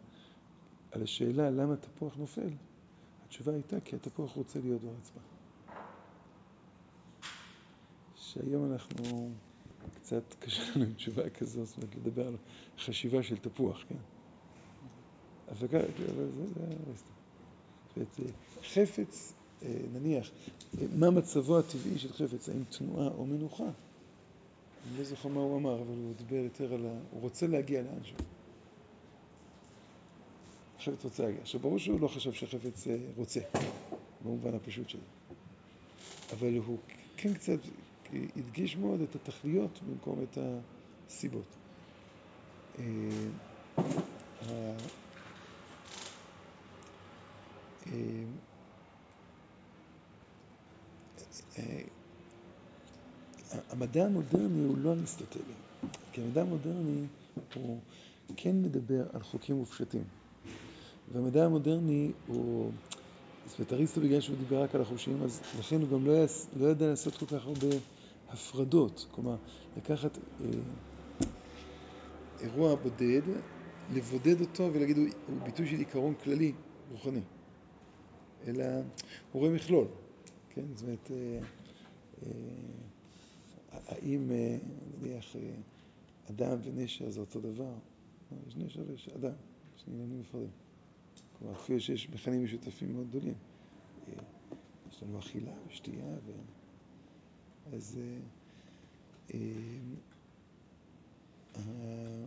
על 0.90 1.02
השאלה 1.02 1.50
למה 1.50 1.76
תפוח 1.76 2.16
נופל, 2.16 2.50
התשובה 3.26 3.52
הייתה 3.52 3.80
כי 3.80 3.96
התפוח 3.96 4.32
רוצה 4.32 4.60
להיות 4.60 4.82
ברצפה. 4.82 5.31
שהיום 8.32 8.72
אנחנו, 8.72 9.30
קצת 9.94 10.22
קשה 10.38 10.62
לנו 10.74 10.84
עם 10.84 10.94
תשובה 10.94 11.30
כזו, 11.30 11.64
זאת 11.64 11.76
אומרת, 11.76 11.94
לדבר 11.94 12.26
על 12.26 12.36
חשיבה 12.78 13.22
של 13.22 13.36
תפוח, 13.36 13.84
כן? 13.88 13.94
אבל 15.48 15.68
זה, 15.68 15.86
זאת 17.88 17.96
אומרת, 17.96 18.34
חפץ, 18.62 19.32
אה, 19.62 19.74
נניח, 19.92 20.30
מה 20.96 21.10
מצבו 21.10 21.58
הטבעי 21.58 21.98
של 21.98 22.12
חפץ, 22.12 22.48
האם 22.48 22.64
תנועה 22.78 23.08
או 23.08 23.26
מנוחה? 23.26 23.64
אני 23.64 24.98
לא 24.98 25.04
זוכר 25.04 25.28
מה 25.28 25.40
הוא 25.40 25.58
אמר, 25.58 25.74
אבל 25.74 25.94
הוא 25.94 26.14
דיבר 26.16 26.36
יותר 26.36 26.74
על 26.74 26.86
ה... 26.86 26.98
הוא 27.10 27.20
רוצה 27.20 27.46
להגיע 27.46 27.82
לאנשהו. 27.82 28.16
החפץ 30.78 31.04
רוצה 31.04 31.22
להגיע. 31.22 31.40
עכשיו, 31.40 31.60
ברור 31.60 31.78
שהוא 31.78 32.00
לא 32.00 32.08
חשב 32.08 32.32
שהחפץ 32.32 32.86
אה, 32.86 32.96
רוצה, 33.16 33.40
במובן 34.24 34.54
הפשוט 34.54 34.88
שלו. 34.88 35.00
אבל 36.32 36.56
הוא 36.56 36.78
כן 37.16 37.34
קצת 37.34 37.58
הדגיש 38.12 38.76
מאוד 38.76 39.00
את 39.00 39.14
התכליות 39.14 39.80
במקום 39.82 40.22
את 40.22 40.38
הסיבות. 41.08 41.56
אה, 42.78 42.84
אה, 44.48 44.74
המדע 53.70 54.04
המודרני 54.04 54.64
הוא 54.64 54.78
לא 54.78 54.92
אריסטוטלי, 54.92 55.54
כי 56.12 56.20
המדע 56.20 56.42
המודרני 56.42 57.06
הוא 57.54 57.80
כן 58.36 58.62
מדבר 58.62 59.06
על 59.12 59.22
חוקים 59.22 59.56
מופשטים. 59.56 60.04
והמדע 61.12 61.44
המודרני 61.44 62.12
הוא, 62.26 62.70
זאת 63.46 63.58
אומרת, 63.58 63.72
אריסטו 63.72 64.00
בגלל 64.00 64.20
שהוא 64.20 64.36
דיבר 64.36 64.62
רק 64.62 64.74
על 64.74 64.80
החושים, 64.80 65.22
אז 65.22 65.40
לכן 65.58 65.80
הוא 65.80 65.88
גם 65.88 66.06
לא, 66.06 66.24
יס, 66.24 66.46
לא 66.56 66.66
ידע 66.66 66.86
לעשות 66.86 67.16
כל 67.16 67.26
כך 67.26 67.46
הרבה 67.46 67.66
הפרדות. 68.32 69.06
כלומר, 69.10 69.36
לקחת 69.76 70.18
אה, 70.18 70.46
אירוע 72.40 72.74
בודד, 72.74 73.22
לבודד 73.94 74.40
אותו 74.40 74.70
ולהגיד 74.72 74.96
הוא, 74.96 75.06
ביטוי 75.44 75.66
של 75.66 75.78
עיקרון 75.78 76.14
כללי, 76.14 76.52
רוחני. 76.90 77.20
אלא 78.46 78.64
הוא 79.32 79.40
רואה 79.40 79.50
מכלול, 79.50 79.86
כן? 80.50 80.64
זאת 80.74 80.82
אומרת, 80.82 81.10
אה, 81.10 81.40
אה, 82.22 82.28
האם, 83.70 84.30
אה, 84.30 84.56
נניח, 85.00 85.36
אה, 85.36 85.40
אדם 86.30 86.58
ונשר 86.64 87.10
זה 87.10 87.20
אותו 87.20 87.40
דבר? 87.40 87.74
יש 88.46 88.56
נשר 88.56 88.82
ויש 88.86 89.08
אדם, 89.08 89.32
שני 89.76 89.94
עניינים 89.94 90.20
נפרדים. 90.20 90.50
כלומר, 91.38 91.54
אפילו 91.54 91.80
שיש 91.80 92.10
מכנים 92.10 92.44
משותפים 92.44 92.92
מאוד 92.92 93.08
גדולים. 93.08 93.34
אה, 94.08 94.12
יש 94.90 95.02
לנו 95.02 95.18
אכילה 95.18 95.52
ושתייה, 95.68 96.16
ו... 96.26 96.32
אז 97.72 97.98
אה, 99.34 99.38
אה, 101.56 102.26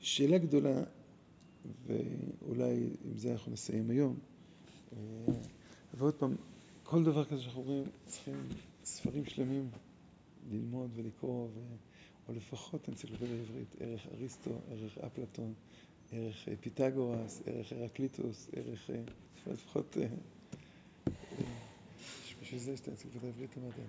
שאלה 0.00 0.38
גדולה, 0.38 0.82
ואולי 1.86 2.90
עם 3.04 3.16
זה 3.16 3.32
אנחנו 3.32 3.52
נסיים 3.52 3.90
היום, 3.90 4.18
ועוד 5.94 6.14
פעם, 6.14 6.34
כל 6.82 7.04
דבר 7.04 7.24
כזה 7.24 7.42
שאנחנו 7.42 7.62
רואים, 7.62 7.84
צריכים 8.06 8.48
ספרים 8.84 9.24
שלמים 9.24 9.70
ללמוד 10.50 10.90
ולקרוא, 10.94 11.48
ו... 11.54 11.60
או 12.28 12.34
לפחות 12.34 12.88
אנציקלופדיה 12.88 13.40
עברית, 13.40 13.76
ערך 13.80 14.06
אריסטו, 14.14 14.50
ערך 14.70 14.98
אפלטון, 14.98 15.54
ערך 16.12 16.48
אה, 16.48 16.54
פיתגורס, 16.60 17.42
ערך 17.46 17.72
הרקליטוס, 17.72 18.48
ערך, 18.56 18.90
אה, 18.90 19.02
לפחות, 19.52 19.96
אה, 20.00 20.06
בשביל 22.42 22.60
זה 22.60 22.72
יש 22.72 22.80
את 22.80 22.88
האנציקלופדיה 22.88 23.30
העברית 23.30 23.56
למטה. 23.56 23.82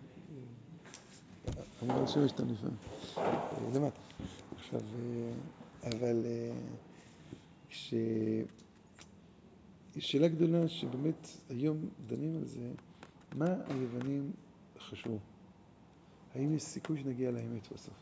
אני 1.81 1.89
אומר 1.93 2.07
שם 2.07 2.27
שאתה 2.27 2.43
לפעמים, 2.43 2.77
למטה. 3.75 3.99
עכשיו, 4.55 4.81
אבל 5.83 6.25
כש... 7.69 7.93
שאלה 9.99 10.27
גדולה 10.27 10.67
שבאמת 10.67 11.27
היום 11.49 11.89
דנים 12.07 12.35
על 12.35 12.45
זה, 12.45 12.71
מה 13.35 13.45
היוונים 13.67 14.31
חשבו? 14.79 15.17
האם 16.35 16.55
יש 16.55 16.63
סיכוי 16.63 16.99
שנגיע 17.03 17.31
לאמת 17.31 17.71
בסוף? 17.73 17.93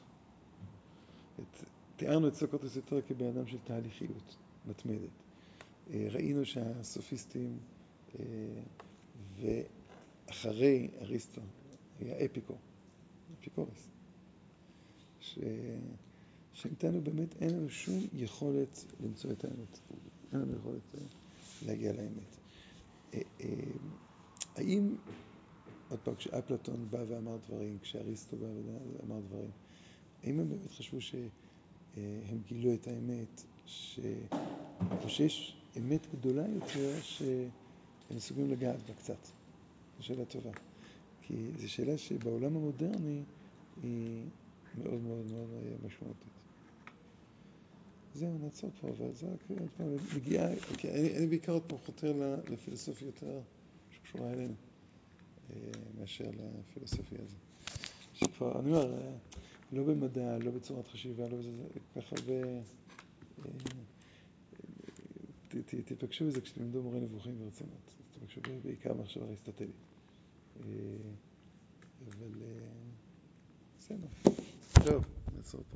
את, 1.40 1.64
תיארנו 2.02 2.28
את 2.28 2.36
סוקרטס 2.36 2.76
יותר 2.76 3.02
כבן 3.02 3.26
אדם 3.28 3.48
של 3.48 3.58
תהליכיות 3.64 4.36
מתמדת. 4.66 5.10
ראינו 5.94 6.46
שהסופיסטים, 6.46 7.58
ואחרי 9.40 10.90
אריסטו, 11.02 11.42
היה 12.00 12.26
אפיקו, 12.26 12.56
אפיקורס, 13.40 13.90
שאיתנו 16.54 17.02
באמת 17.02 17.42
אין 17.42 17.50
לנו 17.50 17.70
שום 17.70 18.00
יכולת 18.14 18.86
למצוא 19.00 19.32
את 19.32 19.46
האמת, 19.46 19.80
אין 20.34 20.42
לנו 20.42 20.56
יכולת 20.56 20.96
להגיע 21.66 21.94
לאמת. 21.94 22.38
האם, 24.56 24.96
עוד 25.90 26.00
פעם, 26.00 26.16
כשאפלטון 26.16 26.88
בא 26.90 27.04
ואמר 27.08 27.38
דברים, 27.48 27.80
כשאריסטו 27.80 28.38
בא 28.38 28.46
ואמר 28.46 29.20
דברים, 29.20 29.52
האם 30.24 30.40
הם 30.40 30.50
באמת 30.50 30.72
חשבו 30.72 31.02
שהם 31.96 32.42
גילו 32.48 32.74
את 32.74 32.88
האמת, 32.88 33.44
שיש 35.08 35.56
אמת 35.78 36.08
גדולה 36.16 36.48
יותר 36.48 37.02
שהם 37.02 37.50
מסוגלים 38.16 38.52
לגעת 38.52 38.82
בה 38.88 38.94
קצת? 38.94 39.18
זו 40.00 40.06
שאלה 40.06 40.26
טובה. 40.26 40.52
כי 41.22 41.36
זו 41.58 41.72
שאלה 41.72 41.98
שבעולם 41.98 42.56
המודרני 42.56 43.22
היא 43.84 44.24
מאוד 44.84 45.02
מאוד 45.02 45.26
מאוד 45.26 45.50
משמעותית. 45.86 46.32
זהו, 48.16 48.38
נעצור 48.38 48.70
פה, 48.82 48.90
אבל 48.90 49.14
זה 49.14 49.28
רק 49.34 49.60
עוד 49.60 49.70
פעם 49.78 49.88
מגיעה, 50.16 50.48
אני 51.18 51.28
בעיקר 51.28 51.52
עוד 51.52 51.64
פעם 51.68 51.78
חותר 51.78 52.14
לפילוסופיה 52.50 53.06
יותר 53.06 53.40
שקשורה 53.92 54.32
אלינו, 54.34 54.54
מאשר 56.00 56.26
לפילוסופיה 56.70 57.18
הזו. 57.24 57.36
שכבר, 58.14 58.60
אני 58.60 58.70
אומר, 58.70 58.98
לא 59.72 59.84
במדע, 59.84 60.38
לא 60.38 60.52
בצורת 60.52 60.88
חשיבה, 60.88 61.28
לא 61.28 61.38
בזה, 61.38 61.50
כל 61.94 62.02
כך 62.02 62.14
הרבה... 62.14 62.34
תפגשו 65.86 66.26
בזה 66.28 66.42
כשתלמדו 66.42 66.84
מורה 66.84 67.00
נבוכים 67.00 67.40
ברצינות, 67.40 67.94
תפגשו 68.12 68.42
בעיקר 68.64 68.94
מחשבה 68.94 69.26
אריסטוטלית. 69.26 69.76
אבל 72.08 72.30
בסדר, 73.80 74.08
טוב, 74.86 75.06
נעצור 75.36 75.62
פה. 75.62 75.68